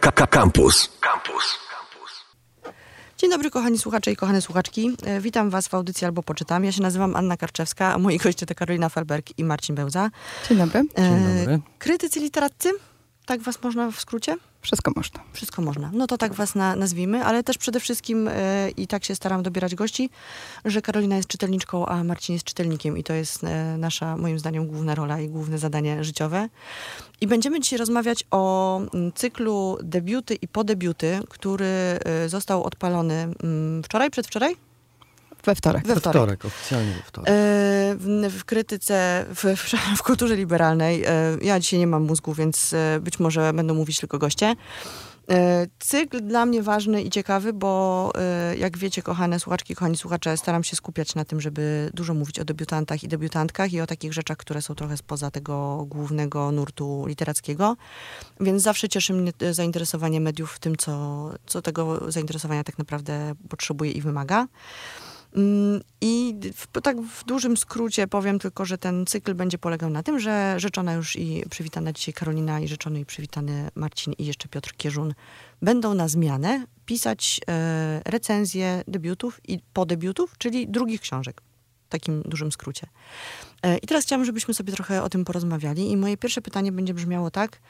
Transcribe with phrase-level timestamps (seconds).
[0.00, 0.88] Campus.
[1.00, 1.58] Campus.
[3.18, 4.96] Dzień dobry kochani słuchacze i kochane słuchaczki.
[5.06, 6.64] E, Witam was w audycji albo poczytam.
[6.64, 10.10] Ja się nazywam Anna Karczewska, a moi goście to Karolina Felberg i Marcin Bełza.
[10.48, 10.82] Dzień dobry.
[10.94, 11.60] E, dobry.
[11.78, 12.70] Krytycy literaccy?
[13.26, 14.36] Tak was można w skrócie?
[14.64, 15.20] Wszystko można.
[15.32, 15.90] Wszystko można.
[15.94, 19.42] No to tak was na, nazwijmy, ale też przede wszystkim e, i tak się staram
[19.42, 20.10] dobierać gości,
[20.64, 24.66] że Karolina jest czytelniczką, a Marcin jest czytelnikiem i to jest e, nasza, moim zdaniem,
[24.66, 26.48] główna rola i główne zadanie życiowe.
[27.20, 33.82] I będziemy dzisiaj rozmawiać o mm, cyklu debiuty i podebiuty, który e, został odpalony mm,
[33.82, 34.56] wczoraj, przedwczoraj?
[35.46, 35.86] We wtorek.
[35.86, 36.16] We We wtorek.
[36.22, 37.28] wtorek, oficjalnie we wtorek.
[37.30, 37.32] E,
[37.98, 41.04] W, w krytyce, w, w, w kulturze liberalnej.
[41.04, 44.54] e, Ja dzisiaj nie mam mózgu, więc e, być może będą mówić tylko goście.
[45.30, 50.36] E, Cykl dla mnie ważny i ciekawy, bo e, jak wiecie, kochane słuchaczki, kochani słuchacze,
[50.36, 54.12] staram się skupiać na tym, żeby dużo mówić o debiutantach i debiutantkach i o takich
[54.12, 57.76] rzeczach, które są trochę spoza tego głównego nurtu literackiego.
[58.40, 63.90] Więc zawsze cieszy mnie zainteresowanie mediów w tym, co, co tego zainteresowania tak naprawdę potrzebuje
[63.92, 64.46] i wymaga.
[65.34, 70.02] Mm, I w, tak w dużym skrócie powiem tylko, że ten cykl będzie polegał na
[70.02, 74.48] tym, że rzeczona już i przywitana dzisiaj Karolina i rzeczony i przywitany Marcin i jeszcze
[74.48, 75.14] Piotr Kierzun
[75.62, 81.42] będą na zmianę pisać e, recenzje debiutów i podebiutów, czyli drugich książek.
[81.86, 82.86] W takim dużym skrócie.
[83.62, 86.94] E, I teraz chciałam, żebyśmy sobie trochę o tym porozmawiali i moje pierwsze pytanie będzie
[86.94, 87.60] brzmiało tak,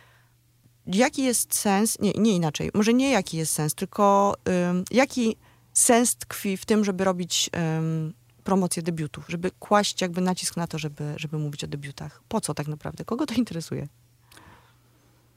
[0.87, 4.35] jaki jest sens, nie, nie inaczej, może nie jaki jest sens, tylko
[4.71, 5.37] ym, jaki
[5.75, 8.13] sens tkwi w tym, żeby robić ym,
[8.45, 12.23] promocję debiutów, żeby kłaść jakby nacisk na to, żeby, żeby mówić o debiutach.
[12.29, 13.05] Po co tak naprawdę?
[13.05, 13.89] Kogo to interesuje?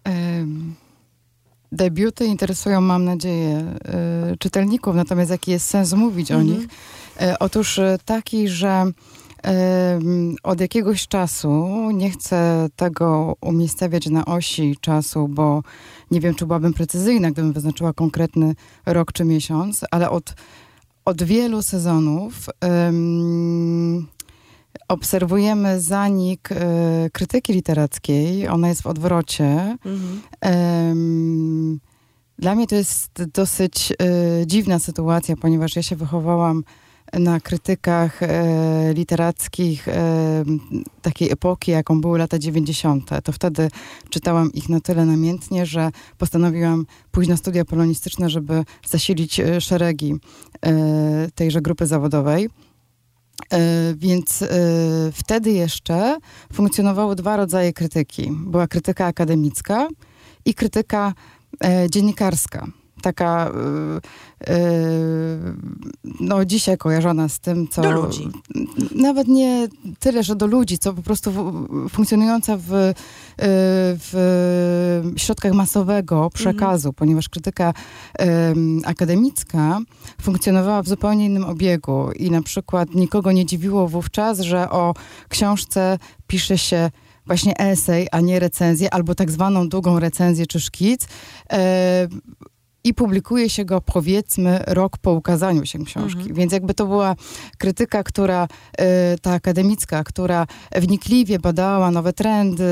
[0.07, 0.75] Ym,
[1.71, 3.75] Debiuty interesują, mam nadzieję,
[4.33, 6.59] y, czytelników, natomiast jaki jest sens mówić o Mhm.
[6.59, 6.69] nich?
[7.21, 8.85] Y, Otóż y, taki, że
[10.43, 15.63] od jakiegoś czasu, nie chcę tego umiejscawiać na osi czasu, bo
[16.11, 20.33] nie wiem, czy byłabym precyzyjna, gdybym wyznaczyła konkretny rok czy miesiąc, ale od,
[21.05, 22.33] od wielu sezonów
[22.87, 24.07] ym,
[24.87, 26.55] obserwujemy zanik y,
[27.13, 28.47] krytyki literackiej.
[28.47, 29.77] Ona jest w odwrocie.
[29.85, 30.21] Mhm.
[30.41, 31.79] Em,
[32.39, 33.95] Dla mnie to jest dosyć e,
[34.47, 36.63] dziwna sytuacja, ponieważ ja się wychowałam
[37.13, 40.43] na krytykach e, literackich e,
[41.01, 43.09] takiej epoki, jaką były lata 90.
[43.23, 43.69] To wtedy
[44.09, 50.15] czytałam ich na tyle namiętnie, że postanowiłam pójść na studia polonistyczne, żeby zasilić e, szeregi
[50.65, 52.49] e, tejże grupy zawodowej.
[53.53, 54.47] E, Więc e,
[55.13, 56.17] wtedy jeszcze
[56.53, 58.31] funkcjonowały dwa rodzaje krytyki.
[58.31, 59.87] Była krytyka akademicka
[60.45, 61.13] i krytyka
[61.89, 62.67] dziennikarska.
[63.01, 63.51] Taka
[66.19, 67.81] no dzisiaj kojarzona z tym, co...
[67.81, 68.29] Do ludzi.
[68.95, 69.67] Nawet nie
[69.99, 71.31] tyle, że do ludzi, co po prostu
[71.89, 72.93] funkcjonująca w, e,
[73.97, 77.73] w środkach masowego przekazu, ponieważ krytyka
[78.13, 79.79] em, akademicka
[80.21, 84.93] funkcjonowała w zupełnie innym obiegu i na przykład nikogo nie dziwiło wówczas, że o
[85.29, 86.91] książce pisze się
[87.25, 91.07] właśnie esej, a nie recenzję, albo tak zwaną długą recenzję czy szkic.
[91.51, 92.07] E,
[92.87, 96.19] i publikuje się go powiedzmy rok po ukazaniu się książki.
[96.19, 96.35] Mhm.
[96.35, 97.15] Więc jakby to była
[97.57, 102.63] krytyka, która, e, ta akademicka, która wnikliwie badała nowe trendy,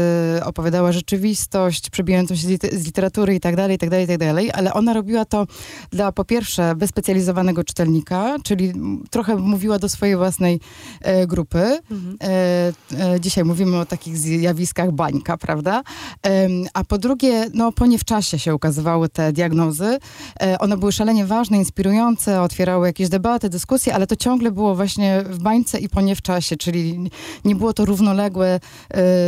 [0.44, 4.08] opowiadała rzeczywistość przebijającą się z, lit- z literatury i tak dalej, i tak dalej, i
[4.08, 5.48] tak dalej, ale ona robiła to
[5.92, 8.74] dla po pierwsze wyspecjalizowanego czytelnika, czyli
[9.10, 10.60] trochę mówiła do swojej własnej
[11.02, 11.80] e, grupy.
[11.92, 12.18] Mhm.
[12.22, 15.84] E, e, dzisiaj mówimy o takich zjawiskach bańka, prawda?
[16.74, 19.98] A po drugie, no po nie w czasie się ukazywały te diagnozy.
[20.42, 25.24] E, one były szalenie ważne, inspirujące, otwierały jakieś debaty, dyskusje, ale to ciągle było właśnie
[25.30, 27.10] w bańce i po nie w czasie, czyli
[27.46, 28.60] nie było to równoległe e,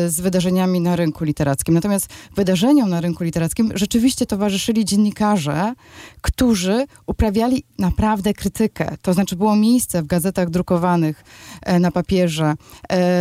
[0.10, 1.74] z wydarzeniami na rynku literackim.
[1.74, 5.74] Natomiast wydarzeniom na rynku literackim rzeczywiście towarzyszyli dziennikarze,
[6.22, 8.98] którzy uprawiali naprawdę krytykę.
[9.02, 11.24] To znaczy było miejsce w gazetach drukowanych
[11.62, 12.54] e, na papierze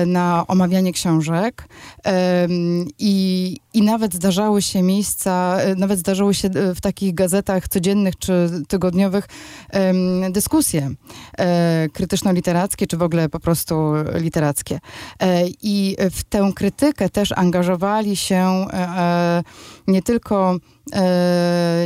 [0.06, 1.68] na omawianie książek
[2.98, 9.28] i, i nawet zdarzały się miejsca, nawet zdarzały się w takich gazetach codziennych czy tygodniowych
[10.30, 10.90] dyskusje
[11.38, 14.80] e, krytyczno-literackie, czy w ogóle po prostu literackie.
[15.20, 19.42] E, I w tę krytykę też angażowali się e,
[19.86, 20.56] nie tylko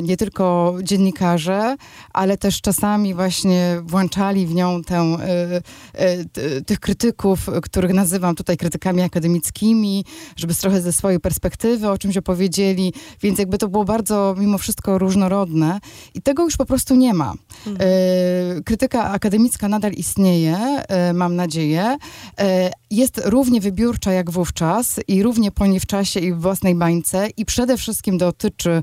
[0.02, 1.76] nie tylko dziennikarze,
[2.12, 5.60] ale też czasami właśnie włączali w nią tę, e,
[5.94, 10.04] e, tych krytyków, których nazywam tutaj krytykami akademickimi,
[10.36, 12.92] żeby trochę ze swojej perspektywy o czymś opowiedzieli,
[13.22, 15.80] więc jakby to było bardzo mimo wszystko różnorodne
[16.14, 17.34] i tego już po prostu nie ma.
[17.80, 21.96] E, krytyka akademicka nadal istnieje, e, mam nadzieję.
[22.38, 26.74] E, jest równie wybiórcza jak wówczas i równie po niej w czasie i w własnej
[26.74, 28.82] bańce i przede wszystkim dotyczy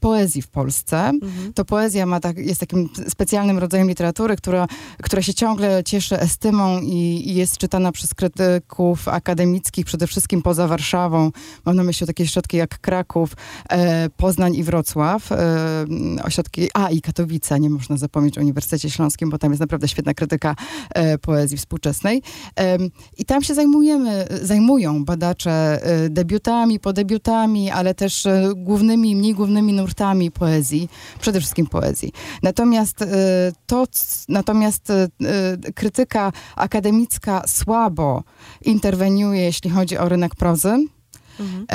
[0.00, 0.98] poezji w Polsce.
[0.98, 1.52] Mhm.
[1.54, 4.66] To poezja ma tak, jest takim specjalnym rodzajem literatury, która,
[5.02, 10.68] która się ciągle cieszy estymą i, i jest czytana przez krytyków akademickich, przede wszystkim poza
[10.68, 11.30] Warszawą.
[11.64, 13.36] Mam na myśli takie środki jak Kraków,
[13.70, 15.32] e, Poznań i Wrocław.
[15.32, 15.84] E,
[16.24, 20.14] ośrodki, a i Katowice, nie można zapomnieć o Uniwersytecie Śląskim, bo tam jest naprawdę świetna
[20.14, 20.54] krytyka
[20.90, 22.22] e, poezji współczesnej.
[22.60, 22.78] E,
[23.18, 29.72] I tam się zajmujemy, zajmują badacze e, debiutami, podebiutami, ale też e, głównymi, mniej głównymi
[29.72, 30.88] nurtami poezji,
[31.20, 32.12] przede wszystkim poezji.
[32.42, 33.04] Natomiast
[33.66, 33.84] to,
[34.28, 34.92] natomiast
[35.74, 38.22] krytyka akademicka słabo
[38.62, 40.86] interweniuje, jeśli chodzi o rynek prozy.
[41.40, 41.66] Mhm.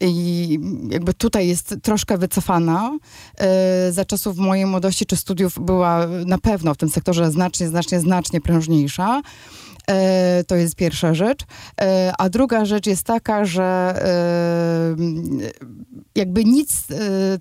[0.00, 0.58] I
[0.90, 2.98] jakby tutaj jest troszkę wycofana.
[3.38, 8.00] E, za czasów mojej młodości czy studiów była na pewno w tym sektorze znacznie, znacznie,
[8.00, 9.22] znacznie prężniejsza.
[9.90, 11.40] E, to jest pierwsza rzecz.
[11.80, 14.96] E, a druga rzecz jest taka, że e,
[16.14, 16.84] jakby nic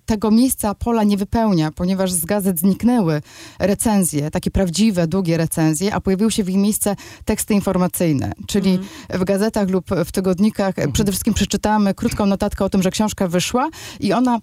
[0.05, 3.21] tego miejsca pola nie wypełnia, ponieważ z gazet zniknęły
[3.59, 6.95] recenzje, takie prawdziwe, długie recenzje, a pojawiły się w ich miejsce
[7.25, 8.31] teksty informacyjne.
[8.47, 9.21] Czyli mhm.
[9.21, 10.91] w gazetach lub w tygodnikach mhm.
[10.91, 13.69] przede wszystkim przeczytamy krótką notatkę o tym, że książka wyszła
[13.99, 14.39] i ona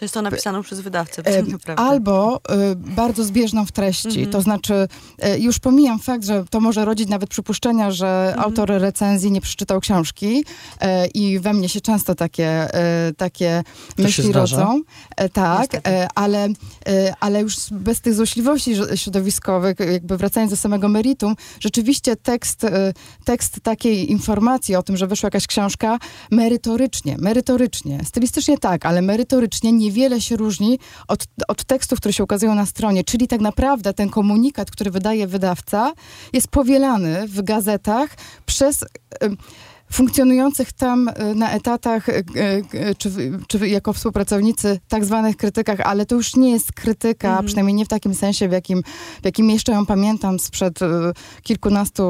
[0.00, 1.22] Często napisaną przez wydawcę.
[1.76, 4.08] Albo y, bardzo zbieżną w treści.
[4.08, 4.32] Mm -hmm.
[4.32, 4.88] To znaczy,
[5.24, 8.44] y, już pomijam fakt, że to może rodzić nawet przypuszczenia, że mm -hmm.
[8.44, 10.44] autor recenzji nie przeczytał książki
[10.82, 12.68] y, i we mnie się często takie,
[13.16, 13.62] takie
[13.98, 14.80] myśli rodzą.
[15.32, 15.70] tak,
[16.14, 16.48] ale,
[17.20, 22.66] ale już bez tych złośliwości środowiskowych, jakby wracając do samego meritum, rzeczywiście tekst,
[23.24, 25.98] tekst takiej informacji o tym, że wyszła jakaś książka,
[26.30, 32.24] merytorycznie, merytorycznie, stylistycznie tak, ale merytorycznie nie niewiele się różni od, od tekstów, które się
[32.24, 33.04] ukazują na stronie.
[33.04, 35.92] Czyli tak naprawdę ten komunikat, który wydaje wydawca,
[36.32, 38.84] jest powielany w gazetach przez
[39.92, 42.24] funkcjonujących tam y, na etatach, y,
[42.74, 43.10] y, czy,
[43.48, 47.46] czy jako współpracownicy tak zwanych krytykach, ale to już nie jest krytyka, mm.
[47.46, 48.82] przynajmniej nie w takim sensie, w jakim,
[49.22, 50.78] w jakim jeszcze ją pamiętam sprzed
[51.42, 52.04] kilkunastu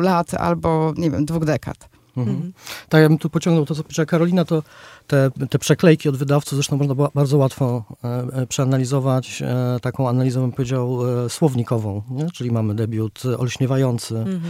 [0.00, 1.94] lat albo, nie wiem, dwóch dekad.
[2.16, 2.36] Mhm.
[2.36, 2.52] Mhm.
[2.88, 4.62] Tak, ja bym tu pociągnął to, co powiedziała Karolina, to
[5.06, 9.42] te, te przeklejki od wydawców zresztą można bardzo łatwo e, e, przeanalizować.
[9.42, 10.98] E, taką analizą bym powiedział
[11.28, 12.30] słownikową, nie?
[12.30, 14.40] czyli mamy debiut olśniewający, mhm.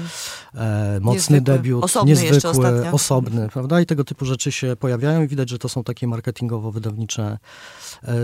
[0.55, 1.41] e, mocny niezwykły.
[1.41, 3.81] debiut, osobny niezwykły, osobny, prawda?
[3.81, 7.37] I tego typu rzeczy się pojawiają i widać, że to są takie marketingowo-wydawnicze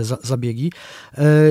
[0.01, 0.71] za, zabiegi.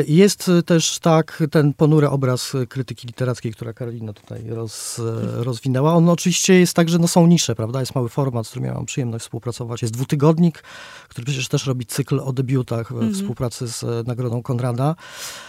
[0.06, 5.00] Jest też tak ten ponury obraz krytyki literackiej, która Karolina tutaj roz,
[5.36, 5.94] rozwinęła.
[5.94, 7.80] On oczywiście jest tak, że no są nisze, prawda?
[7.80, 9.82] Jest mały format, z którym ja mam przyjemność współpracować.
[9.82, 10.62] Jest dwutygodnik,
[11.10, 13.14] który przecież też robi cykl o debiutach w mm -hmm.
[13.14, 14.94] współpracy z e, Nagrodą Konrada.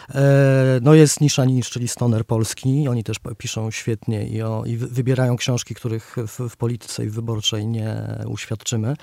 [0.09, 2.87] E, no jest nisza niż, czyli Stoner Polski.
[2.87, 7.67] Oni też piszą świetnie i, o, i wybierają książki, których w, w, polityce i wyborczej
[7.67, 8.95] nie uświadczymy.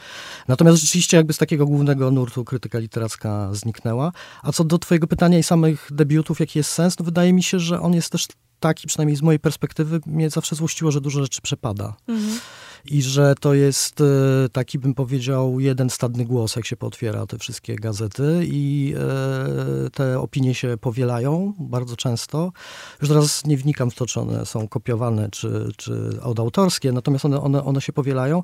[0.49, 4.13] Natomiast rzeczywiście jakby z takiego głównego nurtu krytyka literacka zniknęła.
[4.43, 7.59] A co do twojego pytania i samych debiutów, jaki jest sens, no wydaje mi się,
[7.59, 8.27] że on jest też
[8.61, 11.97] taki, przynajmniej z mojej perspektywy, mnie zawsze złościło, że dużo rzeczy przepada.
[12.09, 12.39] Mhm
[12.85, 14.05] i że to jest e,
[14.53, 20.21] taki, bym powiedział, jeden stadny głos, jak się potwiera te wszystkie gazety i e, te
[20.21, 22.53] opinie się powielają bardzo często.
[23.01, 27.41] Już teraz nie wnikam w to, czy one są kopiowane, czy, czy autorskie, natomiast one,
[27.41, 28.43] one, one się powielają.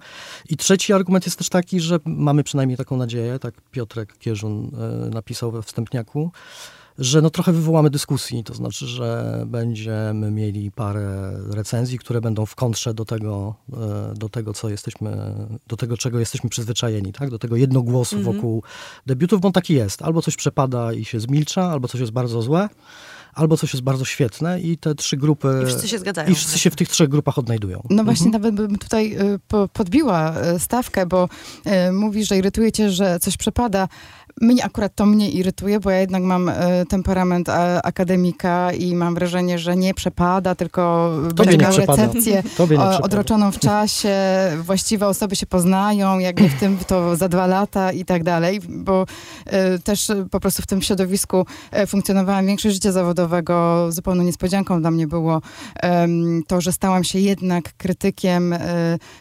[0.49, 5.11] I trzeci argument jest też taki, że mamy przynajmniej taką nadzieję, tak Piotrek Kierzun e,
[5.11, 6.31] napisał we wstępniaku,
[6.99, 12.55] że no trochę wywołamy dyskusji, to znaczy, że będziemy mieli parę recenzji, które będą w
[12.55, 15.35] kontrze do tego, e, do tego co jesteśmy,
[15.69, 17.31] do tego, czego jesteśmy przyzwyczajeni, tak?
[17.31, 18.37] do tego jednogłosu mhm.
[18.37, 18.63] wokół
[19.07, 20.03] debiutów, bo on taki jest.
[20.03, 22.69] Albo coś przepada i się zmilcza, albo coś jest bardzo złe,
[23.35, 25.61] albo coś jest bardzo świetne i te trzy grupy...
[25.63, 26.31] I wszyscy się zgadzają.
[26.31, 27.83] I wszyscy się w tych trzech grupach odnajdują.
[27.91, 28.43] No właśnie, mhm.
[28.43, 31.29] nawet bym tutaj y, podbiła y, stawkę, bo
[31.89, 33.89] y, mówisz, że irytuje cię, że coś przepada,
[34.41, 39.15] mnie akurat to mnie irytuje, bo ja jednak mam e, temperament a, akademika i mam
[39.15, 42.43] wrażenie, że nie przepada, tylko będzie miał recepcję
[43.03, 44.17] odroczoną w czasie,
[44.63, 49.07] właściwe osoby się poznają, jakby w tym to za dwa lata i tak dalej, bo
[49.47, 52.47] e, też po prostu w tym środowisku e, funkcjonowałam.
[52.47, 53.87] Większość życia zawodowego.
[53.93, 55.41] Zupełną niespodzianką dla mnie było
[56.47, 58.59] to, że stałam się jednak krytykiem, e,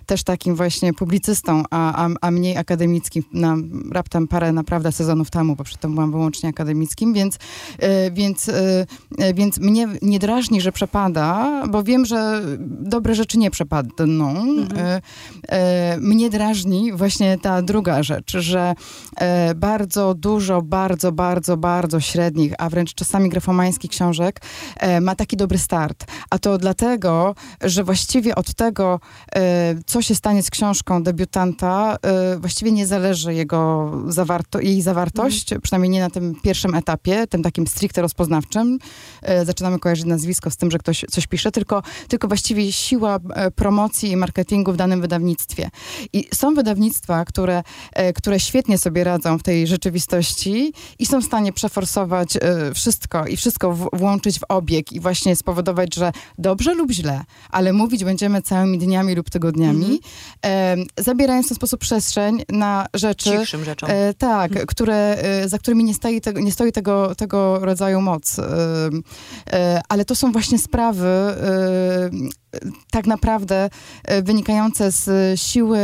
[0.05, 3.23] też takim właśnie publicystą, a, a, a mniej akademickim.
[3.33, 3.55] Na
[3.91, 7.37] raptem parę naprawdę sezonów temu, bo przedtem byłam wyłącznie akademickim, więc,
[8.11, 8.51] więc,
[9.33, 14.29] więc mnie nie drażni, że przepada, bo wiem, że dobre rzeczy nie przepadną.
[14.29, 15.01] Mhm.
[15.99, 18.75] Mnie drażni właśnie ta druga rzecz, że
[19.55, 24.41] bardzo dużo, bardzo, bardzo, bardzo średnich, a wręcz czasami grafomańskich książek
[25.01, 26.05] ma taki dobry start.
[26.29, 28.99] A to dlatego, że właściwie od tego,
[29.85, 31.97] co się stanie z książką debiutanta,
[32.39, 34.92] właściwie nie zależy jego zawarto, jej zawartość,
[35.47, 35.61] mhm.
[35.61, 38.79] przynajmniej nie na tym pierwszym etapie, tym takim stricte rozpoznawczym.
[39.21, 43.51] E, zaczynamy kojarzyć nazwisko z tym, że ktoś coś pisze, tylko, tylko właściwie siła e,
[43.51, 45.69] promocji i marketingu w danym wydawnictwie.
[46.13, 51.25] I są wydawnictwa, które, e, które świetnie sobie radzą w tej rzeczywistości i są w
[51.25, 52.37] stanie przeforsować
[52.73, 57.73] wszystko i wszystko w, włączyć w obieg i właśnie spowodować, że dobrze lub źle, ale
[57.73, 59.99] mówić będziemy całymi dniami lub tygodniami,
[60.41, 60.87] mhm.
[60.97, 63.29] zabierając w ten sposób przestrzeń na rzeczy.
[63.39, 63.89] Cichszym rzeczom.
[64.17, 64.67] Tak, mhm.
[64.83, 68.39] Które, e, za którymi nie stoi, nie stoi tego, tego rodzaju moc.
[68.39, 68.43] E,
[69.53, 71.07] e, ale to są właśnie sprawy
[72.91, 73.69] tak naprawdę
[74.23, 75.79] wynikające z siły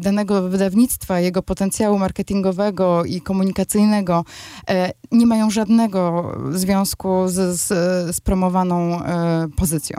[0.00, 4.24] danego wydawnictwa, jego potencjału marketingowego i komunikacyjnego,
[5.12, 7.66] nie mają żadnego związku z, z,
[8.16, 9.00] z promowaną
[9.56, 9.98] pozycją.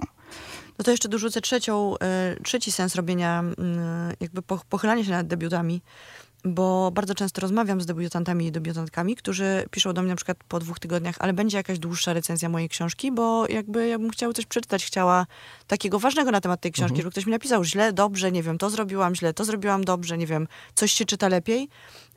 [0.79, 1.95] No to jeszcze dorzucę trzecią,
[2.43, 3.43] trzeci sens robienia,
[4.19, 5.81] jakby pochylania się nad debiutami
[6.45, 10.59] bo bardzo często rozmawiam z debiutantami i debiutantkami, którzy piszą do mnie na przykład po
[10.59, 14.45] dwóch tygodniach, ale będzie jakaś dłuższa recenzja mojej książki, bo jakby ja bym chciała coś
[14.45, 15.25] przeczytać, chciała
[15.67, 17.01] takiego ważnego na temat tej książki, mhm.
[17.01, 20.27] żeby ktoś mi napisał źle, dobrze, nie wiem, to zrobiłam źle, to zrobiłam dobrze, nie
[20.27, 21.69] wiem, coś się czyta lepiej,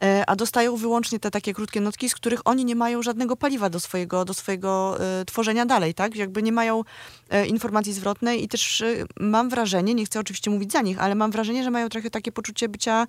[0.02, 3.70] e, a dostają wyłącznie te takie krótkie notki, z których oni nie mają żadnego paliwa
[3.70, 6.16] do swojego, do swojego e, tworzenia dalej, tak?
[6.16, 6.82] Jakby nie mają
[7.30, 8.82] e, informacji zwrotnej i też
[9.20, 12.32] mam wrażenie, nie chcę oczywiście mówić za nich, ale mam wrażenie, że mają trochę takie
[12.32, 13.06] poczucie bycia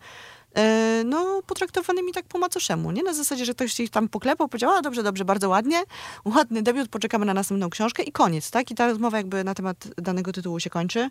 [1.05, 3.03] no, potraktowanymi tak po macoszemu, nie?
[3.03, 5.83] Na zasadzie, że ktoś ich tam poklepał, powiedział, a dobrze, dobrze, bardzo ładnie,
[6.25, 8.71] ładny debiut, poczekamy na następną książkę i koniec, tak?
[8.71, 11.09] I ta rozmowa jakby na temat danego tytułu się kończy.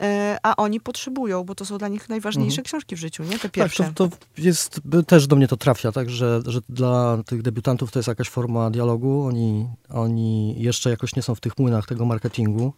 [0.00, 2.64] E, a oni potrzebują, bo to są dla nich najważniejsze mhm.
[2.64, 3.38] książki w życiu, nie?
[3.38, 3.84] Te pierwsze.
[3.84, 7.92] Tak, to, to, jest, też do mnie to trafia, tak, że, że dla tych debiutantów
[7.92, 12.04] to jest jakaś forma dialogu, oni, oni jeszcze jakoś nie są w tych młynach tego
[12.04, 12.72] marketingu,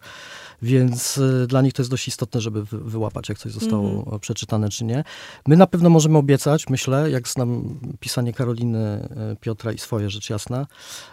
[0.61, 4.19] więc y, dla nich to jest dość istotne, żeby wyłapać, jak coś zostało mm.
[4.19, 5.03] przeczytane, czy nie.
[5.47, 10.29] My na pewno możemy obiecać, myślę, jak znam pisanie Karoliny, y, Piotra i swoje, rzecz
[10.29, 10.67] jasna,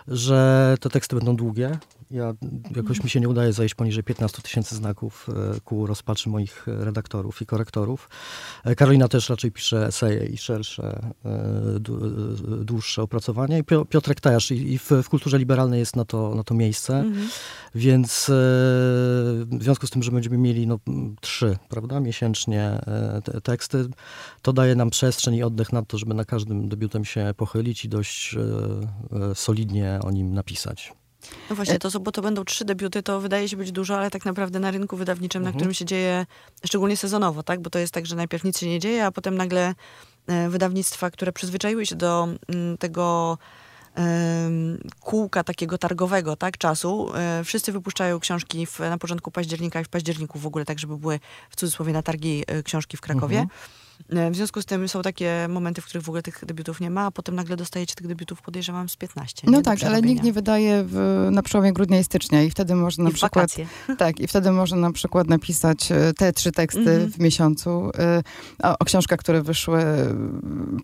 [0.09, 1.79] że te teksty będą długie,
[2.13, 2.35] ja
[2.77, 7.43] jakoś mi się nie udaje zajść poniżej 15 tysięcy znaków e, ku rozpaczy moich redaktorów
[7.43, 8.09] i korektorów.
[8.65, 11.81] E, Karolina też raczej pisze eseje i szersze, e,
[12.65, 13.59] dłuższe opracowania.
[13.59, 14.51] I Piotrek też.
[14.51, 16.99] I w, w kulturze liberalnej jest na to, na to miejsce.
[16.99, 17.29] Mhm.
[17.75, 20.79] Więc w związku z tym, że będziemy mieli no,
[21.21, 22.81] trzy, prawda, miesięcznie
[23.25, 23.87] te teksty,
[24.43, 27.89] to daje nam przestrzeń i oddech na to, żeby na każdym debiutem się pochylić i
[27.89, 28.37] dość
[29.35, 30.93] solidnie o nim napisać.
[31.51, 34.25] No właśnie, to, bo to będą trzy debiuty, to wydaje się być dużo, ale tak
[34.25, 35.55] naprawdę na rynku wydawniczym, mhm.
[35.55, 36.27] na którym się dzieje,
[36.67, 37.61] szczególnie sezonowo, tak?
[37.61, 39.75] Bo to jest tak, że najpierw nic się nie dzieje, a potem nagle
[40.27, 43.39] e, wydawnictwa, które przyzwyczaiły się do m, tego
[45.01, 47.13] kółka takiego targowego, tak, czasu.
[47.15, 50.97] E, wszyscy wypuszczają książki w, na początku października i w październiku w ogóle, tak żeby
[50.99, 53.39] były w cudzysłowie na targi e, książki w Krakowie.
[53.39, 53.59] Mhm.
[54.09, 56.91] E, w związku z tym są takie momenty, w których w ogóle tych debiutów nie
[56.91, 59.43] ma, a potem nagle dostajecie tych debiutów, podejrzewam, z 15.
[59.51, 63.05] No tak, ale nikt nie wydaje w, na przełomie grudnia i stycznia i wtedy można
[63.05, 63.57] na I przykład...
[63.99, 67.13] Tak, i wtedy można na przykład napisać e, te trzy teksty mm -hmm.
[67.13, 67.91] w miesiącu.
[67.99, 68.23] E,
[68.63, 69.85] o, o, książkach, które wyszły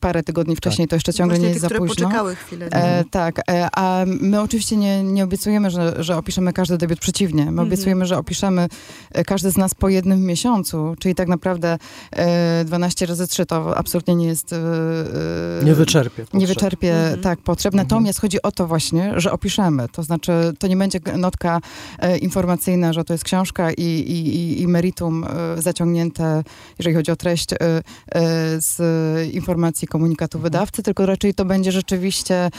[0.00, 0.90] parę tygodni wcześniej, tak.
[0.90, 2.06] to jeszcze ciągle Właśnie nie jest za późno.
[2.06, 2.68] poczekały chwilę.
[2.70, 7.44] E, tak, e, a my oczywiście nie, nie obiecujemy, że, że opiszemy każdy debiut przeciwnie.
[7.44, 7.68] My mm -hmm.
[7.68, 8.68] obiecujemy, że opiszemy
[9.26, 11.78] każdy z nas po jednym miesiącu, czyli tak naprawdę
[12.12, 14.52] e, 12 razy 3 to absolutnie nie jest...
[14.52, 16.26] Yy, nie wyczerpie.
[16.34, 17.20] Nie wyczerpie, mhm.
[17.20, 17.74] tak, potrzeb.
[17.74, 17.86] Mhm.
[17.88, 19.88] Natomiast chodzi o to właśnie, że opiszemy.
[19.92, 21.60] To znaczy, to nie będzie notka
[21.98, 26.42] e, informacyjna, że to jest książka i, i, i meritum e, zaciągnięte,
[26.78, 27.56] jeżeli chodzi o treść, e,
[28.58, 28.78] z
[29.34, 30.42] informacji komunikatu mhm.
[30.42, 32.50] wydawcy, tylko raczej to będzie rzeczywiście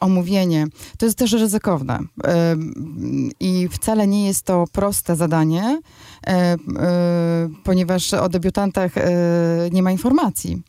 [0.00, 0.66] omówienie.
[0.98, 1.98] To jest też ryzykowne.
[3.40, 5.80] I wcale nie jest to proste zadanie,
[7.64, 8.92] ponieważ o debiutantach
[9.72, 10.62] nie ma informacji.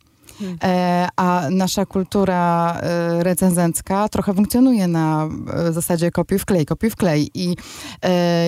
[0.64, 6.90] E, a nasza kultura e, recenzencka trochę funkcjonuje na e, zasadzie kopiuj w klej, kopiuj
[6.90, 7.30] w klej.
[7.34, 7.56] I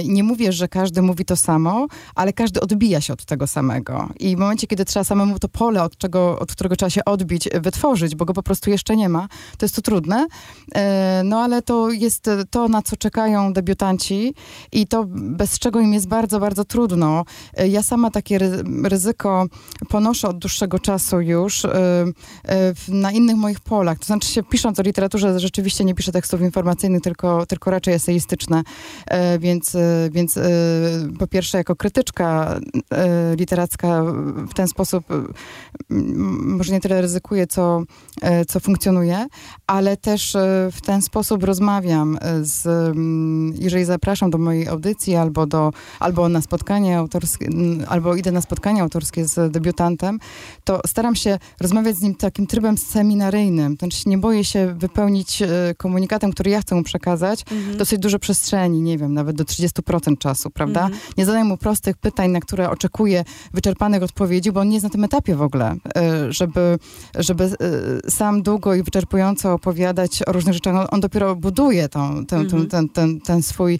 [0.05, 4.09] nie mówię, że każdy mówi to samo, ale każdy odbija się od tego samego.
[4.21, 7.49] I w momencie, kiedy trzeba samemu to pole, od, czego, od którego trzeba się odbić,
[7.61, 10.27] wytworzyć, bo go po prostu jeszcze nie ma, to jest to trudne.
[11.25, 14.35] No ale to jest to, na co czekają debiutanci
[14.73, 17.25] i to, bez czego im jest bardzo, bardzo trudno.
[17.69, 18.39] Ja sama takie
[18.85, 19.47] ryzyko
[19.89, 21.67] ponoszę od dłuższego czasu już,
[22.89, 23.99] na innych moich polach.
[23.99, 28.63] To znaczy się pisząc o literaturze, rzeczywiście nie piszę tekstów informacyjnych, tylko, tylko raczej eseistyczne.
[29.39, 29.77] Więc,
[30.11, 30.39] więc
[31.19, 32.59] po pierwsze jako krytyczka
[33.39, 34.03] literacka
[34.49, 35.05] w ten sposób
[35.89, 37.83] może nie tyle ryzykuję, co,
[38.49, 39.27] co funkcjonuje,
[39.67, 40.37] ale też
[40.73, 42.95] w ten sposób rozmawiam z,
[43.59, 47.49] jeżeli zapraszam do mojej audycji albo, do, albo na spotkanie autorskie,
[47.89, 50.19] albo idę na spotkanie autorskie z debiutantem,
[50.65, 53.77] to staram się rozmawiać z nim takim trybem seminaryjnym.
[53.79, 57.77] Znaczy nie boję się wypełnić e, komunikatem, który ja chcę mu przekazać, mhm.
[57.77, 60.83] dosyć dużo przestrzeni, nie wiem, nawet do 30% czasu, prawda?
[60.85, 61.01] Mhm.
[61.17, 64.91] Nie zadaję mu prostych pytań, na które oczekuję wyczerpanych odpowiedzi, bo on nie jest na
[64.91, 66.79] tym etapie w ogóle, e, żeby,
[67.19, 70.93] żeby e, sam długo i wyczerpująco opowiadać o różnych rzeczach.
[70.93, 72.67] On dopiero buduje tą, ten, mhm.
[72.67, 73.79] ten, ten, ten swój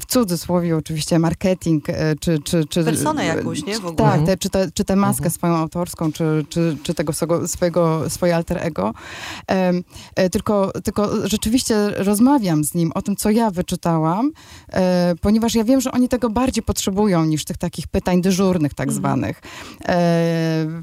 [0.00, 2.38] w cudzysłowie oczywiście marketing, e, czy...
[2.38, 3.78] czy, czy Personę jakąś, nie?
[3.78, 4.08] W ogóle.
[4.08, 5.30] Tak, te, czy, te, czy tę maskę mhm.
[5.30, 8.94] swoją autorską, czy, czy, czy tego swojego, swojego, swoje alter ego.
[10.16, 14.32] E, tylko, tylko rzeczywiście rozmawiam z nim o tym, co ja wyczytałam,
[14.72, 18.88] e, ponieważ ja wiem, że oni tego bardziej potrzebują niż tych takich pytań dyżurnych tak
[18.88, 18.96] mhm.
[19.02, 19.40] zwanych.
[19.40, 19.96] E,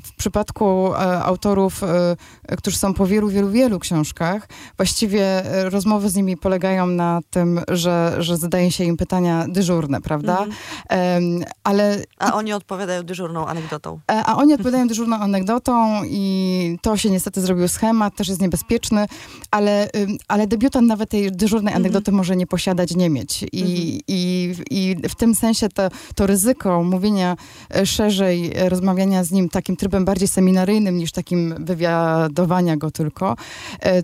[0.04, 2.16] w przypadku e, autorów, e,
[2.58, 8.16] którzy są po wielu, wielu, wielu książkach, właściwie rozmowy z nimi polegają na tym, że,
[8.20, 10.40] że zadaje się im im pytania dyżurne, prawda?
[10.40, 12.04] Um, ale...
[12.20, 14.00] A oni odpowiadają dyżurną anegdotą.
[14.08, 18.42] A, e, a oni odpowiadają dyżurną anegdotą i to się niestety zrobił schemat, też jest
[18.42, 19.06] niebezpieczny,
[19.52, 19.90] ale,
[20.28, 21.82] ale debiutant nawet tej dyżurnej mhm.
[21.82, 23.46] anegdoty może nie posiadać, nie mieć.
[23.52, 24.02] I, mhm.
[24.08, 27.36] i, i w tym sensie to, to ryzyko mówienia
[27.76, 33.36] e, szerzej, e, rozmawiania z nim takim trybem bardziej seminaryjnym niż takim wywiadowania go tylko,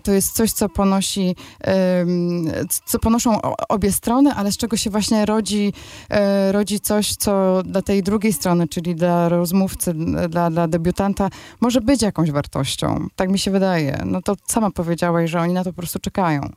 [0.02, 1.36] to jest coś, co ponosi,
[2.84, 5.72] co ponoszą obie strony, ale z czego się właśnie rodzi,
[6.10, 9.94] e, rodzi coś, co dla tej drugiej strony, czyli dla rozmówcy,
[10.28, 13.06] dla, dla debiutanta, może być jakąś wartością.
[13.16, 14.02] Tak mi się wydaje.
[14.06, 16.52] No to sama powiedziałaś, że oni na to po prostu czekają.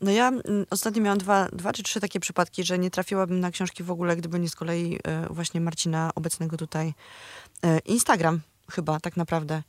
[0.00, 3.50] No ja mm, ostatnio miałam dwa, dwa czy trzy takie przypadki, że nie trafiłabym na
[3.50, 6.94] książki w ogóle, gdyby nie z kolei e, właśnie Marcina obecnego tutaj.
[7.64, 8.40] E, Instagram
[8.70, 9.62] chyba tak naprawdę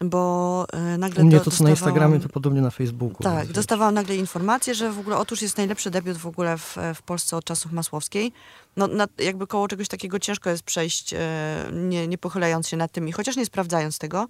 [0.00, 1.22] bo y, nagle...
[1.22, 3.22] U mnie to co na Instagramie, to podobnie na Facebooku.
[3.22, 7.02] Tak, dostawałam nagle informację, że w ogóle otóż jest najlepszy debiut w ogóle w, w
[7.02, 8.32] Polsce od czasów Masłowskiej.
[8.76, 11.16] No na, jakby koło czegoś takiego ciężko jest przejść, y,
[11.72, 14.26] nie, nie pochylając się nad tym i chociaż nie sprawdzając tego.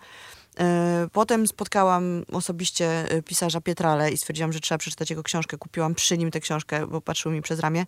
[0.60, 0.64] Y,
[1.12, 5.58] potem spotkałam osobiście pisarza Pietrale i stwierdziłam, że trzeba przeczytać jego książkę.
[5.58, 7.86] Kupiłam przy nim tę książkę, bo patrzył mi przez ramię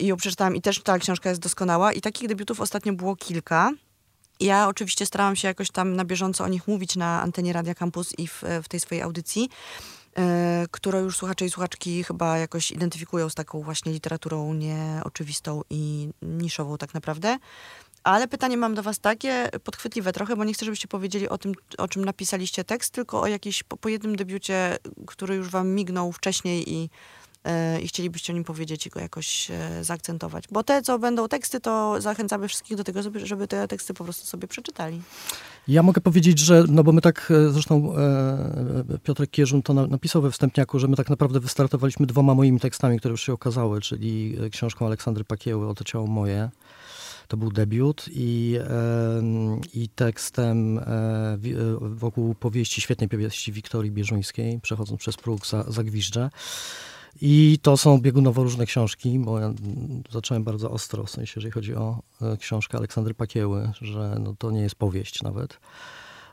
[0.00, 3.70] i ją przeczytałam i też ta książka jest doskonała i takich debiutów ostatnio było kilka.
[4.42, 8.18] Ja oczywiście starałam się jakoś tam na bieżąco o nich mówić na antenie Radia Campus
[8.18, 9.48] i w, w tej swojej audycji,
[10.16, 16.08] e, którą już słuchacze i słuchaczki chyba jakoś identyfikują z taką właśnie literaturą nieoczywistą i
[16.22, 17.38] niszową tak naprawdę.
[18.04, 21.52] Ale pytanie mam do was takie, podchwytliwe trochę, bo nie chcę, żebyście powiedzieli o tym,
[21.78, 26.12] o czym napisaliście tekst, tylko o jakiejś, po, po jednym debiucie, który już wam mignął
[26.12, 26.90] wcześniej i
[27.82, 30.44] i chcielibyście o nim powiedzieć i go jakoś e, zaakcentować.
[30.50, 34.26] Bo te, co będą teksty, to zachęcamy wszystkich do tego, żeby te teksty po prostu
[34.26, 35.02] sobie przeczytali.
[35.68, 40.22] Ja mogę powiedzieć, że, no bo my tak, e, zresztą e, Piotrek Kierzun to napisał
[40.22, 44.36] we wstępniaku, że my tak naprawdę wystartowaliśmy dwoma moimi tekstami, które już się okazały, czyli
[44.50, 46.50] książką Aleksandry Pakieły, Oto ciało moje.
[47.28, 49.22] To był debiut i, e,
[49.74, 51.38] i tekstem e,
[51.80, 56.30] wokół powieści, świetnej powieści Wiktorii Bieżuńskiej, przechodząc przez próg za, Zagwiżdżę.
[57.20, 59.52] I to są biegunowo różne książki, bo ja
[60.10, 64.50] zacząłem bardzo ostro, w sensie, jeżeli chodzi o e, książkę Aleksandry Pakieły, że no, to
[64.50, 65.58] nie jest powieść nawet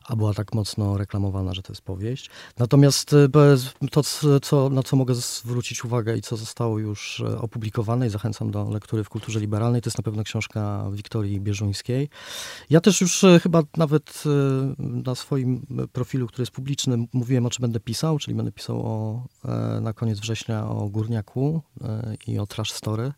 [0.10, 2.30] a była tak mocno reklamowana, że to jest powieść.
[2.58, 3.30] Natomiast e,
[3.92, 4.02] to,
[4.42, 8.70] co, na co mogę zwrócić uwagę i co zostało już e, opublikowane i zachęcam do
[8.70, 12.10] lektury w kulturze liberalnej, to jest na pewno książka Wiktorii Bieżuńskiej.
[12.70, 14.24] Ja też już e, chyba nawet
[14.78, 19.26] na swoim profilu, który jest publiczny, mówiłem o czym będę pisał, czyli będę pisał o,
[19.82, 21.62] na koniec września o Górniaku
[22.28, 23.12] i o Trash Story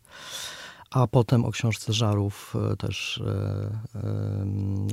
[0.92, 3.22] a potem o książce Żarów e, też,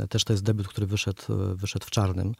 [0.01, 1.23] e, też to jest debiut, który wyszedł,
[1.55, 2.33] wyszedł w czarnym.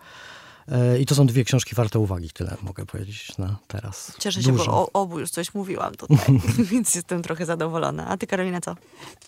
[0.72, 4.14] E, I to są dwie książki warte uwagi, tyle mogę powiedzieć na teraz.
[4.20, 4.66] Cieszę się, Dużo.
[4.66, 6.18] bo o obu już coś mówiłam tutaj,
[6.72, 8.08] więc jestem trochę zadowolona.
[8.08, 8.76] A ty, Karolina, co?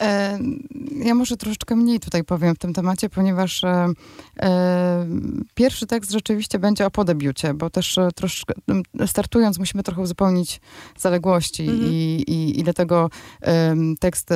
[0.01, 0.39] E,
[0.95, 3.87] ja może troszeczkę mniej tutaj powiem w tym temacie, ponieważ e,
[4.39, 5.07] e,
[5.53, 8.53] pierwszy tekst rzeczywiście będzie o podebiucie, bo też e, troszkę
[9.07, 10.61] startując musimy trochę uzupełnić
[10.97, 11.91] zaległości mhm.
[11.91, 13.09] i, i, i dlatego
[13.99, 14.29] tekst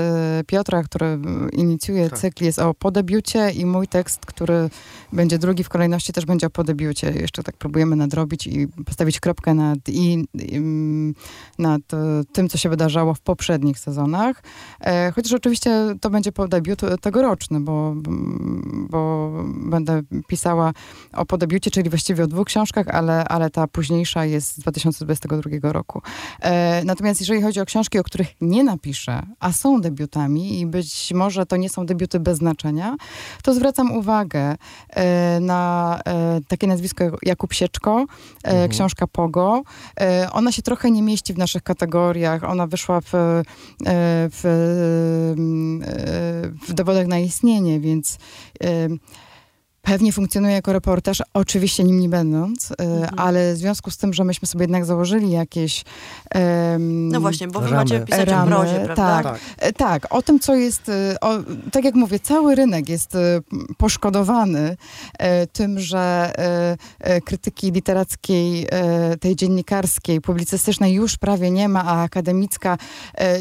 [0.48, 1.20] Piotra, który
[1.52, 2.20] inicjuje tak.
[2.20, 4.70] cykl jest o podebiucie i mój tekst, który
[5.14, 9.20] będzie drugi w kolejności też będzie o podebiucie debiucie jeszcze tak próbujemy nadrobić i postawić
[9.20, 11.14] kropkę nad, i, ym,
[11.60, 14.44] nad e, tym, co się wydarzało w poprzednich sezonach.
[14.80, 17.94] E, chociaż oczywiście to będzie po debiut tegoroczny, bo,
[18.90, 20.74] bo będę pisała
[21.14, 26.02] o podebiucie, czyli właściwie o dwóch książkach, ale, ale ta późniejsza jest z 2022 roku.
[26.42, 31.14] E, natomiast jeżeli chodzi o książki, o których nie napiszę, a są debiutami i być
[31.14, 32.96] może to nie są debiuty bez znaczenia,
[33.44, 34.56] to zwracam uwagę
[34.90, 38.06] e, na e, takie nazwisko Jakub Sieczko,
[38.44, 38.70] e, mhm.
[38.70, 39.62] książka Pogo.
[40.00, 42.44] E, ona się trochę nie mieści w naszych kategoriach.
[42.44, 43.42] Ona wyszła w, e,
[44.32, 44.42] w,
[46.68, 48.18] w dowodach na istnienie, więc
[49.86, 53.20] Pewnie funkcjonuje jako reportaż, oczywiście nim nie będąc, e, mhm.
[53.20, 55.84] ale w związku z tym, że myśmy sobie jednak założyli jakieś...
[56.36, 57.78] Um, no właśnie, bo wy ramy.
[57.78, 58.96] macie pisać ramy, o mrozie, prawda?
[58.96, 59.40] Tak, tak.
[59.58, 60.08] E, tak.
[60.10, 60.90] O tym, co jest...
[60.90, 61.38] E, o,
[61.72, 63.18] tak jak mówię, cały rynek jest
[63.78, 64.78] poszkodowany
[65.54, 66.32] tym, że
[67.26, 68.68] krytyki literackiej,
[69.20, 72.78] tej dziennikarskiej, publicystycznej już prawie nie ma, a akademicka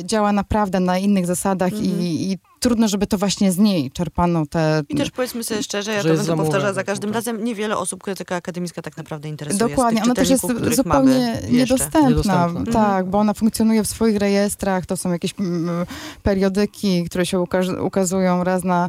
[0.04, 2.00] działa naprawdę na innych zasadach mhm.
[2.00, 4.82] i, i trudno, żeby to właśnie z niej czerpano te...
[4.88, 8.36] I też powiedzmy sobie szczerze, ja to będę powtarzała za każdym razem, niewiele osób krytyka
[8.36, 9.68] akademicka tak naprawdę interesuje.
[9.68, 10.46] Dokładnie, ona też jest
[10.76, 12.08] zupełnie niedostępna.
[12.08, 12.72] niedostępna.
[12.72, 13.10] Tak, mhm.
[13.10, 15.86] bo ona funkcjonuje w swoich rejestrach, to są jakieś mm,
[16.22, 17.44] periodyki, które się
[17.82, 18.88] ukazują raz na,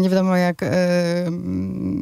[0.00, 0.68] nie wiadomo jak, e,